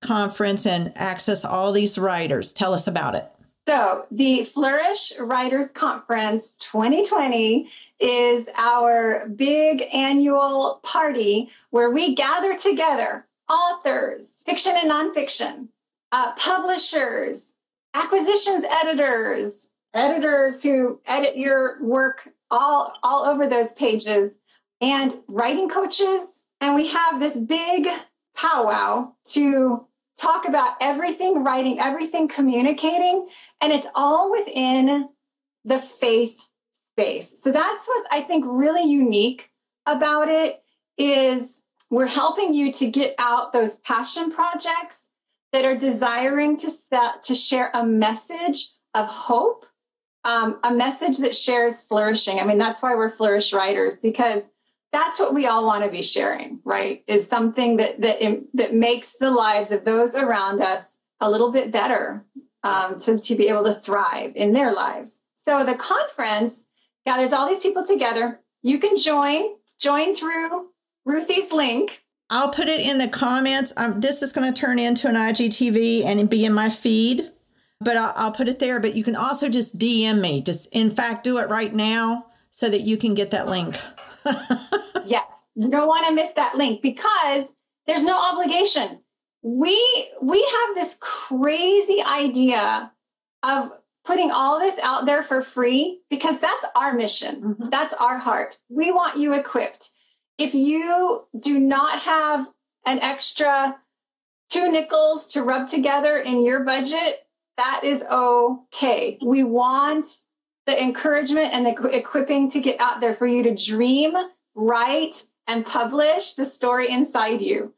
conference 0.00 0.64
and 0.64 0.92
access 0.96 1.44
all 1.44 1.72
these 1.72 1.98
writers. 1.98 2.52
Tell 2.52 2.72
us 2.72 2.86
about 2.86 3.14
it. 3.14 3.28
So 3.66 4.06
the 4.12 4.46
Flourish 4.54 5.12
Writers 5.18 5.68
Conference 5.74 6.44
2020 6.70 7.68
is 7.98 8.46
our 8.54 9.28
big 9.34 9.82
annual 9.92 10.80
party 10.84 11.50
where 11.70 11.90
we 11.90 12.14
gather 12.14 12.56
together 12.62 13.26
authors, 13.48 14.24
fiction 14.44 14.74
and 14.76 14.90
nonfiction, 14.90 15.68
uh, 16.12 16.34
publishers, 16.36 17.40
acquisitions 17.92 18.64
editors, 18.70 19.52
editors 19.94 20.62
who 20.62 21.00
edit 21.04 21.36
your 21.36 21.82
work 21.82 22.28
all, 22.52 22.94
all 23.02 23.24
over 23.24 23.48
those 23.48 23.72
pages, 23.76 24.30
and 24.80 25.12
writing 25.26 25.68
coaches. 25.68 26.28
And 26.60 26.76
we 26.76 26.92
have 26.92 27.18
this 27.18 27.36
big 27.36 27.86
powwow 28.36 29.12
to 29.34 29.86
talk 30.20 30.48
about 30.48 30.76
everything 30.80 31.44
writing, 31.44 31.78
everything 31.78 32.28
communicating, 32.28 33.28
and 33.60 33.72
it's 33.72 33.86
all 33.94 34.30
within 34.30 35.08
the 35.64 35.80
faith 36.00 36.36
space. 36.92 37.26
So 37.42 37.52
that's 37.52 37.86
what 37.86 38.06
I 38.10 38.24
think 38.26 38.44
really 38.46 38.84
unique 38.84 39.42
about 39.84 40.28
it 40.28 40.62
is 40.96 41.48
we're 41.90 42.06
helping 42.06 42.54
you 42.54 42.72
to 42.78 42.90
get 42.90 43.14
out 43.18 43.52
those 43.52 43.72
passion 43.84 44.32
projects 44.32 44.96
that 45.52 45.64
are 45.64 45.78
desiring 45.78 46.58
to 46.60 46.70
set, 46.90 47.24
to 47.26 47.34
share 47.34 47.70
a 47.72 47.84
message 47.84 48.70
of 48.94 49.06
hope, 49.06 49.64
um, 50.24 50.58
a 50.64 50.74
message 50.74 51.18
that 51.18 51.34
shares 51.34 51.74
flourishing. 51.88 52.38
I 52.38 52.46
mean, 52.46 52.58
that's 52.58 52.82
why 52.82 52.94
we're 52.94 53.16
flourish 53.16 53.52
writers 53.52 53.98
because 54.02 54.42
that's 54.92 55.18
what 55.18 55.34
we 55.34 55.46
all 55.46 55.66
want 55.66 55.84
to 55.84 55.90
be 55.90 56.02
sharing, 56.02 56.60
right? 56.64 57.04
Is 57.06 57.28
something 57.28 57.76
that 57.78 58.00
that 58.00 58.46
that 58.54 58.74
makes 58.74 59.08
the 59.20 59.30
lives 59.30 59.70
of 59.70 59.84
those 59.84 60.14
around 60.14 60.62
us 60.62 60.84
a 61.20 61.30
little 61.30 61.52
bit 61.52 61.72
better 61.72 62.24
um, 62.62 63.00
to 63.04 63.18
to 63.18 63.36
be 63.36 63.48
able 63.48 63.64
to 63.64 63.80
thrive 63.84 64.32
in 64.34 64.52
their 64.52 64.72
lives. 64.72 65.10
So 65.44 65.64
the 65.64 65.76
conference 65.78 66.54
gathers 67.04 67.32
all 67.32 67.48
these 67.48 67.62
people 67.62 67.86
together. 67.86 68.40
You 68.62 68.78
can 68.78 68.96
join 69.02 69.56
join 69.80 70.16
through 70.16 70.68
Ruthie's 71.04 71.50
link. 71.52 71.90
I'll 72.28 72.50
put 72.50 72.66
it 72.66 72.80
in 72.80 72.98
the 72.98 73.08
comments. 73.08 73.72
Um, 73.76 74.00
this 74.00 74.20
is 74.22 74.32
going 74.32 74.52
to 74.52 74.60
turn 74.60 74.80
into 74.80 75.08
an 75.08 75.14
IGTV 75.14 76.04
and 76.04 76.28
be 76.28 76.44
in 76.44 76.52
my 76.52 76.70
feed, 76.70 77.30
but 77.80 77.96
I'll, 77.96 78.12
I'll 78.16 78.32
put 78.32 78.48
it 78.48 78.58
there. 78.58 78.80
But 78.80 78.96
you 78.96 79.04
can 79.04 79.14
also 79.14 79.48
just 79.48 79.78
DM 79.78 80.20
me. 80.20 80.42
Just 80.42 80.66
in 80.72 80.90
fact, 80.90 81.22
do 81.22 81.38
it 81.38 81.48
right 81.48 81.72
now 81.72 82.26
so 82.50 82.68
that 82.68 82.80
you 82.80 82.96
can 82.96 83.14
get 83.14 83.30
that 83.30 83.46
link. 83.46 83.76
yes, 85.06 85.26
you 85.54 85.70
don't 85.70 85.88
want 85.88 86.06
to 86.08 86.14
miss 86.14 86.32
that 86.36 86.56
link 86.56 86.82
because 86.82 87.46
there's 87.86 88.04
no 88.04 88.14
obligation. 88.14 89.00
We 89.42 90.10
we 90.22 90.40
have 90.40 90.74
this 90.74 90.94
crazy 91.00 92.02
idea 92.02 92.90
of 93.42 93.70
putting 94.04 94.30
all 94.30 94.60
this 94.60 94.78
out 94.82 95.06
there 95.06 95.24
for 95.24 95.44
free 95.54 96.00
because 96.10 96.36
that's 96.40 96.64
our 96.74 96.94
mission. 96.94 97.42
Mm-hmm. 97.42 97.68
That's 97.70 97.94
our 97.98 98.18
heart. 98.18 98.54
We 98.68 98.90
want 98.90 99.18
you 99.18 99.34
equipped. 99.34 99.88
If 100.38 100.54
you 100.54 101.22
do 101.38 101.58
not 101.58 102.00
have 102.02 102.46
an 102.84 103.00
extra 103.00 103.76
two 104.52 104.70
nickels 104.70 105.26
to 105.32 105.42
rub 105.42 105.70
together 105.70 106.18
in 106.18 106.44
your 106.44 106.60
budget, 106.64 107.16
that 107.56 107.82
is 107.84 108.02
okay. 108.02 109.18
We 109.24 109.44
want 109.44 110.06
the 110.66 110.82
encouragement 110.82 111.52
and 111.52 111.64
the 111.64 111.96
equipping 111.96 112.50
to 112.50 112.60
get 112.60 112.80
out 112.80 113.00
there 113.00 113.16
for 113.16 113.26
you 113.26 113.42
to 113.44 113.56
dream, 113.70 114.12
write, 114.54 115.14
and 115.46 115.64
publish 115.64 116.34
the 116.36 116.50
story 116.50 116.90
inside 116.90 117.40
you. 117.40 117.72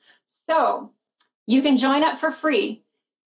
So 0.49 0.91
you 1.47 1.63
can 1.63 1.77
join 1.77 2.03
up 2.03 2.21
for 2.21 2.33
free. 2.41 2.83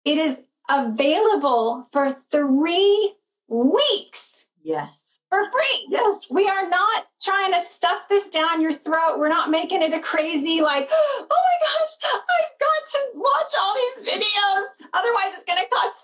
It 0.05 0.19
is 0.19 0.37
available 0.69 1.89
for 1.93 2.17
three 2.31 3.15
weeks. 3.49 4.19
Yes. 4.63 4.89
For 5.31 5.45
free. 5.53 5.87
Yes. 5.89 6.25
We 6.31 6.49
are 6.49 6.69
not 6.69 7.05
trying 7.23 7.53
to 7.53 7.63
stuff 7.77 8.03
this 8.09 8.25
down 8.33 8.61
your 8.61 8.73
throat. 8.73 9.19
We're 9.19 9.29
not 9.29 9.51
making 9.51 9.83
it 9.83 9.93
a 9.93 10.01
crazy, 10.01 10.61
like, 10.61 10.89
oh 10.91 11.27
my 11.29 11.57
gosh, 11.61 11.93
I've 12.05 12.59
got 12.61 12.83
to 12.93 13.01
watch 13.21 13.53
all 13.61 13.75
these 13.77 14.09
videos. 14.09 14.65
Otherwise, 14.93 15.37
it's 15.37 15.45
going 15.45 15.61
to 15.61 15.69
cost 15.69 15.97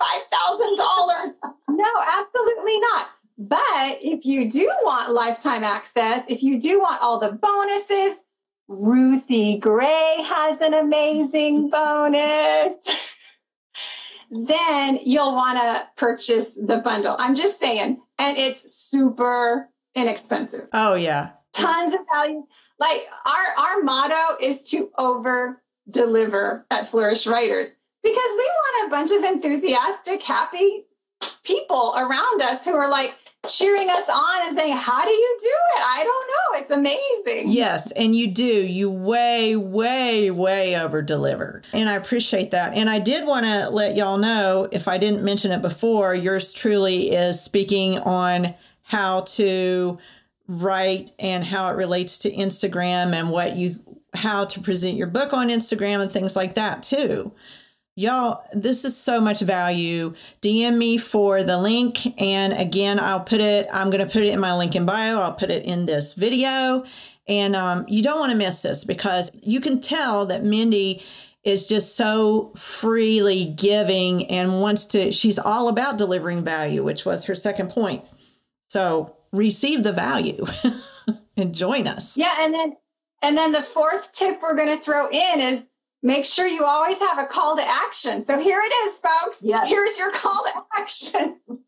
$5,000. 1.40 1.54
no, 1.70 1.90
absolutely 2.04 2.80
not. 2.80 3.06
But 3.36 3.98
if 4.24 4.30
you 4.30 4.50
do 4.50 4.70
want 4.82 5.12
lifetime 5.12 5.62
access, 5.62 6.24
if 6.28 6.42
you 6.42 6.58
do 6.58 6.80
want 6.80 7.02
all 7.02 7.20
the 7.20 7.32
bonuses, 7.32 8.18
Ruthie 8.68 9.58
Gray 9.60 10.24
has 10.26 10.58
an 10.62 10.72
amazing 10.72 11.68
bonus. 11.72 12.72
then 14.30 15.00
you'll 15.04 15.34
want 15.34 15.58
to 15.58 15.88
purchase 15.98 16.54
the 16.54 16.80
bundle. 16.82 17.14
I'm 17.18 17.34
just 17.34 17.60
saying. 17.60 18.00
And 18.18 18.38
it's 18.38 18.88
super 18.90 19.68
inexpensive. 19.94 20.68
Oh, 20.72 20.94
yeah. 20.94 21.32
Tons 21.54 21.92
of 21.92 22.00
value. 22.12 22.46
Like 22.78 23.02
our, 23.26 23.64
our 23.66 23.82
motto 23.82 24.42
is 24.42 24.62
to 24.70 24.88
over 24.96 25.62
deliver 25.90 26.64
at 26.70 26.90
Flourish 26.90 27.26
Writers 27.26 27.70
because 28.02 28.30
we 28.30 28.50
want 28.50 28.86
a 28.86 28.90
bunch 28.90 29.10
of 29.10 29.22
enthusiastic, 29.22 30.22
happy 30.22 30.86
people 31.44 31.94
around 31.96 32.40
us 32.40 32.64
who 32.64 32.72
are 32.72 32.88
like, 32.88 33.10
cheering 33.48 33.88
us 33.88 34.04
on 34.08 34.48
and 34.48 34.56
saying, 34.56 34.76
How 34.76 35.04
do 35.04 35.10
you 35.10 35.38
do 35.40 35.46
it? 35.46 35.82
I 35.84 36.04
don't 36.04 36.26
know. 36.28 36.60
It's 36.60 36.70
amazing. 36.70 37.52
Yes, 37.52 37.90
and 37.92 38.14
you 38.14 38.28
do. 38.28 38.44
You 38.44 38.90
way, 38.90 39.56
way, 39.56 40.30
way 40.30 40.76
over 40.80 41.02
deliver. 41.02 41.62
And 41.72 41.88
I 41.88 41.94
appreciate 41.94 42.50
that. 42.52 42.74
And 42.74 42.88
I 42.88 42.98
did 42.98 43.26
want 43.26 43.46
to 43.46 43.68
let 43.70 43.96
y'all 43.96 44.18
know, 44.18 44.68
if 44.72 44.88
I 44.88 44.98
didn't 44.98 45.24
mention 45.24 45.52
it 45.52 45.62
before, 45.62 46.14
yours 46.14 46.52
truly 46.52 47.10
is 47.10 47.40
speaking 47.40 47.98
on 47.98 48.54
how 48.82 49.22
to 49.22 49.98
write 50.46 51.10
and 51.18 51.44
how 51.44 51.70
it 51.70 51.76
relates 51.76 52.18
to 52.18 52.30
Instagram 52.30 53.12
and 53.14 53.30
what 53.30 53.56
you 53.56 53.80
how 54.14 54.44
to 54.44 54.60
present 54.60 54.96
your 54.96 55.08
book 55.08 55.32
on 55.32 55.48
Instagram 55.48 56.00
and 56.00 56.12
things 56.12 56.36
like 56.36 56.54
that 56.54 56.82
too. 56.82 57.32
Y'all, 57.96 58.44
this 58.52 58.84
is 58.84 58.96
so 58.96 59.20
much 59.20 59.40
value. 59.40 60.14
DM 60.42 60.76
me 60.76 60.98
for 60.98 61.44
the 61.44 61.56
link. 61.56 62.20
And 62.20 62.52
again, 62.52 62.98
I'll 62.98 63.20
put 63.20 63.40
it, 63.40 63.68
I'm 63.72 63.90
going 63.90 64.04
to 64.04 64.12
put 64.12 64.24
it 64.24 64.32
in 64.32 64.40
my 64.40 64.56
link 64.56 64.74
in 64.74 64.84
bio. 64.84 65.20
I'll 65.20 65.34
put 65.34 65.50
it 65.50 65.64
in 65.64 65.86
this 65.86 66.14
video. 66.14 66.84
And 67.28 67.54
um, 67.54 67.84
you 67.86 68.02
don't 68.02 68.18
want 68.18 68.32
to 68.32 68.38
miss 68.38 68.62
this 68.62 68.84
because 68.84 69.30
you 69.42 69.60
can 69.60 69.80
tell 69.80 70.26
that 70.26 70.42
Mindy 70.42 71.04
is 71.44 71.68
just 71.68 71.94
so 71.94 72.52
freely 72.56 73.44
giving 73.44 74.26
and 74.26 74.60
wants 74.60 74.86
to, 74.86 75.12
she's 75.12 75.38
all 75.38 75.68
about 75.68 75.96
delivering 75.96 76.42
value, 76.42 76.82
which 76.82 77.06
was 77.06 77.24
her 77.24 77.34
second 77.36 77.70
point. 77.70 78.04
So 78.66 79.16
receive 79.32 79.84
the 79.84 79.92
value 79.92 80.44
and 81.36 81.54
join 81.54 81.86
us. 81.86 82.16
Yeah. 82.16 82.34
And 82.40 82.52
then, 82.52 82.76
and 83.22 83.38
then 83.38 83.52
the 83.52 83.64
fourth 83.72 84.12
tip 84.14 84.40
we're 84.42 84.56
going 84.56 84.76
to 84.76 84.84
throw 84.84 85.08
in 85.08 85.40
is 85.40 85.62
make 86.04 86.26
sure 86.26 86.46
you 86.46 86.64
always 86.64 86.98
have 86.98 87.18
a 87.18 87.26
call 87.26 87.56
to 87.56 87.62
action. 87.66 88.24
So 88.26 88.38
here 88.38 88.60
it 88.60 88.88
is, 88.88 88.98
folks. 88.98 89.38
Yes. 89.40 89.64
Here's 89.66 89.96
your 89.96 90.12
call 90.12 90.44
to 90.44 90.62
action. 90.78 91.40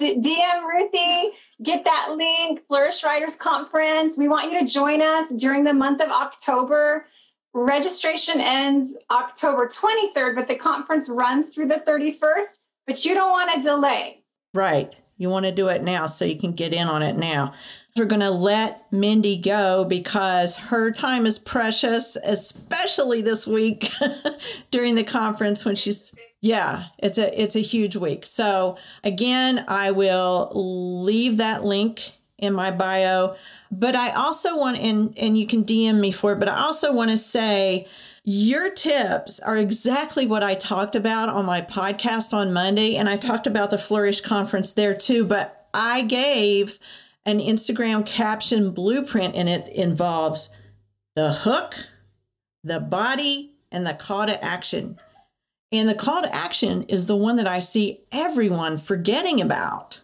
DM 0.00 0.66
Ruthie, 0.66 1.30
get 1.62 1.84
that 1.84 2.12
link, 2.12 2.66
Flourish 2.66 3.04
Writers 3.04 3.34
Conference. 3.38 4.16
We 4.16 4.28
want 4.28 4.50
you 4.50 4.60
to 4.60 4.66
join 4.66 5.02
us 5.02 5.30
during 5.38 5.62
the 5.62 5.74
month 5.74 6.00
of 6.00 6.08
October. 6.08 7.06
Registration 7.52 8.40
ends 8.40 8.94
October 9.10 9.70
23rd, 9.82 10.34
but 10.36 10.48
the 10.48 10.58
conference 10.58 11.08
runs 11.08 11.54
through 11.54 11.68
the 11.68 11.82
31st, 11.86 12.58
but 12.86 13.04
you 13.04 13.12
don't 13.14 13.30
want 13.30 13.50
to 13.54 13.62
delay. 13.62 14.22
Right. 14.54 14.94
You 15.16 15.28
want 15.28 15.44
to 15.44 15.54
do 15.54 15.68
it 15.68 15.82
now 15.82 16.06
so 16.06 16.24
you 16.24 16.38
can 16.38 16.52
get 16.52 16.72
in 16.72 16.88
on 16.88 17.02
it 17.02 17.16
now. 17.16 17.54
We're 17.96 18.04
going 18.06 18.20
to 18.20 18.30
let 18.30 18.90
Mindy 18.92 19.36
go 19.36 19.84
because 19.84 20.56
her 20.56 20.92
time 20.92 21.26
is 21.26 21.38
precious, 21.38 22.16
especially 22.24 23.20
this 23.20 23.46
week 23.46 23.92
during 24.70 24.94
the 24.94 25.04
conference 25.04 25.64
when 25.64 25.76
she's 25.76 26.12
yeah, 26.42 26.86
it's 26.98 27.18
a 27.18 27.40
it's 27.40 27.54
a 27.54 27.60
huge 27.60 27.96
week. 27.96 28.24
So 28.24 28.78
again, 29.04 29.64
I 29.68 29.90
will 29.90 30.50
leave 30.54 31.36
that 31.36 31.64
link 31.64 32.12
in 32.38 32.54
my 32.54 32.70
bio, 32.70 33.36
but 33.70 33.94
I 33.94 34.10
also 34.12 34.56
want 34.56 34.78
and 34.78 35.16
and 35.18 35.38
you 35.38 35.46
can 35.46 35.64
DM 35.64 36.00
me 36.00 36.12
for 36.12 36.32
it, 36.32 36.38
but 36.38 36.48
I 36.48 36.58
also 36.58 36.92
want 36.92 37.10
to 37.10 37.18
say 37.18 37.86
your 38.24 38.70
tips 38.70 39.38
are 39.40 39.56
exactly 39.56 40.26
what 40.26 40.42
I 40.42 40.54
talked 40.54 40.96
about 40.96 41.28
on 41.28 41.44
my 41.44 41.60
podcast 41.60 42.32
on 42.32 42.52
Monday 42.52 42.96
and 42.96 43.08
I 43.08 43.16
talked 43.16 43.46
about 43.46 43.70
the 43.70 43.78
Flourish 43.78 44.20
conference 44.20 44.72
there 44.72 44.94
too, 44.94 45.24
but 45.24 45.68
I 45.74 46.02
gave 46.02 46.78
an 47.24 47.38
Instagram 47.38 48.04
caption 48.06 48.72
blueprint, 48.72 49.34
and 49.34 49.48
it 49.48 49.68
involves 49.68 50.50
the 51.16 51.32
hook, 51.32 51.74
the 52.64 52.80
body, 52.80 53.54
and 53.70 53.86
the 53.86 53.94
call 53.94 54.26
to 54.26 54.44
action. 54.44 54.98
And 55.72 55.88
the 55.88 55.94
call 55.94 56.22
to 56.22 56.34
action 56.34 56.82
is 56.84 57.06
the 57.06 57.16
one 57.16 57.36
that 57.36 57.46
I 57.46 57.60
see 57.60 58.00
everyone 58.10 58.78
forgetting 58.78 59.40
about. 59.40 60.00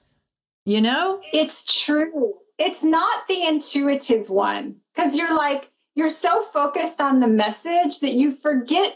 You 0.64 0.80
know? 0.80 1.20
It's 1.32 1.84
true. 1.84 2.34
It's 2.58 2.82
not 2.82 3.26
the 3.28 3.46
intuitive 3.46 4.28
one 4.28 4.76
because 4.94 5.14
you're 5.14 5.34
like, 5.34 5.68
you're 5.94 6.10
so 6.10 6.46
focused 6.52 7.00
on 7.00 7.20
the 7.20 7.26
message 7.26 8.00
that 8.00 8.12
you 8.12 8.36
forget 8.42 8.94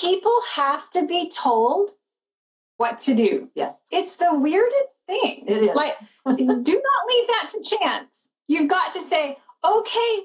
people 0.00 0.34
have 0.54 0.90
to 0.92 1.06
be 1.06 1.32
told 1.42 1.90
what 2.76 3.00
to 3.02 3.14
do. 3.14 3.48
Yes. 3.54 3.72
It's 3.90 4.16
the 4.18 4.38
weirdest 4.38 4.90
thing. 5.06 5.44
It 5.46 5.64
is. 5.64 5.74
Like, 5.74 5.94
do 6.26 6.44
not 6.44 6.66
leave 6.66 7.26
that 7.28 7.50
to 7.52 7.76
chance. 7.78 8.08
You've 8.48 8.70
got 8.70 8.92
to 8.94 9.08
say, 9.08 9.36
okay, 9.64 10.20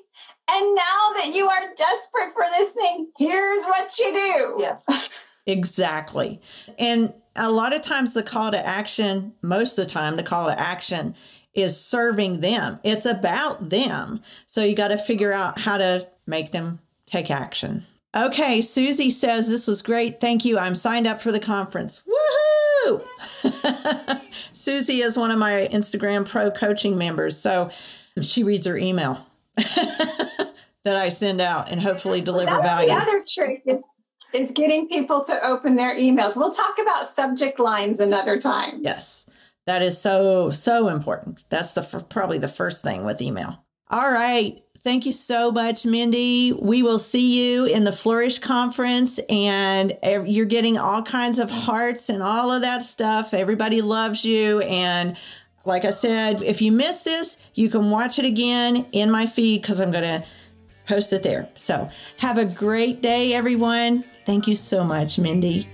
and 0.48 0.76
now 0.76 1.14
that 1.16 1.28
you 1.34 1.48
are 1.48 1.62
desperate 1.76 2.34
for 2.34 2.46
this 2.58 2.74
thing, 2.74 3.08
here's 3.18 3.66
what 3.66 3.98
you 3.98 4.12
do. 4.12 4.56
Yes. 4.60 5.10
Exactly. 5.48 6.40
And 6.78 7.14
a 7.36 7.50
lot 7.50 7.74
of 7.74 7.82
times 7.82 8.14
the 8.14 8.24
call 8.24 8.52
to 8.52 8.66
action, 8.66 9.34
most 9.42 9.78
of 9.78 9.86
the 9.86 9.92
time, 9.92 10.16
the 10.16 10.24
call 10.24 10.48
to 10.48 10.60
action 10.60 11.16
is 11.54 11.80
serving 11.80 12.42
them. 12.42 12.80
It's 12.84 13.06
about 13.06 13.70
them. 13.70 14.22
So 14.46 14.64
you 14.64 14.76
got 14.76 14.90
to 14.90 14.98
figure 14.98 15.34
out 15.34 15.60
how 15.60 15.78
to 15.78 16.08
make 16.28 16.52
them 16.52 16.80
take 17.06 17.32
action. 17.32 17.86
Okay, 18.16 18.60
Susie 18.60 19.10
says 19.10 19.48
this 19.48 19.68
was 19.68 19.82
great. 19.82 20.20
Thank 20.20 20.44
you. 20.44 20.58
I'm 20.58 20.76
signed 20.76 21.08
up 21.08 21.22
for 21.22 21.32
the 21.32 21.40
conference. 21.40 22.04
Woohoo! 22.86 24.22
Susie 24.52 25.02
is 25.02 25.16
one 25.16 25.32
of 25.32 25.40
my 25.40 25.70
Instagram 25.72 26.28
pro 26.28 26.52
coaching 26.52 26.98
members. 26.98 27.40
So 27.40 27.70
she 28.22 28.44
reads 28.44 28.66
her 28.66 28.78
email 28.78 29.26
that 29.56 30.52
I 30.86 31.08
send 31.08 31.40
out 31.40 31.70
and 31.70 31.80
hopefully 31.80 32.20
deliver 32.20 32.62
value. 32.62 32.90
the 32.90 32.96
other 32.96 33.24
trick 33.34 33.64
is, 33.66 33.80
is 34.34 34.52
getting 34.54 34.90
people 34.90 35.24
to 35.26 35.48
open 35.48 35.78
their 35.78 35.96
emails. 35.96 36.36
We'll 36.36 36.54
talk 36.54 36.76
about 36.82 37.16
subject 37.16 37.60
lines 37.60 38.02
another 38.02 38.42
time. 38.42 38.82
Yes, 38.82 39.26
that 39.68 39.82
is 39.82 39.98
so, 40.02 40.52
so 40.52 40.90
important. 40.90 41.46
That's 41.48 41.74
the 41.74 41.84
probably 42.10 42.40
the 42.40 42.50
first 42.50 42.82
thing 42.82 43.06
with 43.06 43.22
email. 43.22 43.64
All 43.90 44.12
right. 44.12 44.62
Thank 44.84 45.06
you 45.06 45.12
so 45.12 45.52
much, 45.52 45.86
Mindy. 45.86 46.54
We 46.54 46.82
will 46.82 46.98
see 46.98 47.40
you 47.40 47.66
in 47.66 47.84
the 47.84 47.92
Flourish 47.92 48.40
conference, 48.40 49.20
and 49.30 49.96
you're 50.26 50.48
getting 50.48 50.80
all 50.80 51.04
kinds 51.04 51.38
of 51.38 51.52
hearts 51.52 52.10
and 52.10 52.24
all 52.24 52.52
of 52.52 52.64
that 52.64 52.82
stuff. 52.84 53.36
Everybody 53.36 53.84
loves 53.84 54.26
you. 54.26 54.62
And 54.62 55.18
like 55.66 55.86
I 55.86 55.92
said, 55.92 56.42
if 56.42 56.64
you 56.64 56.72
missed 56.72 57.06
this, 57.06 57.38
you 57.54 57.70
can 57.70 57.92
watch 57.92 58.18
it 58.18 58.26
again 58.26 58.88
in 58.92 59.12
my 59.12 59.28
feed 59.28 59.62
because 59.62 59.80
I'm 59.80 59.92
going 59.92 60.04
to 60.04 60.26
post 60.88 61.14
it 61.14 61.22
there. 61.22 61.48
So 61.54 61.88
have 62.18 62.40
a 62.40 62.46
great 62.46 63.04
day, 63.04 63.36
everyone. 63.36 64.04
Thank 64.26 64.48
you 64.48 64.56
so 64.56 64.84
much, 64.84 65.20
Mindy. 65.20 65.70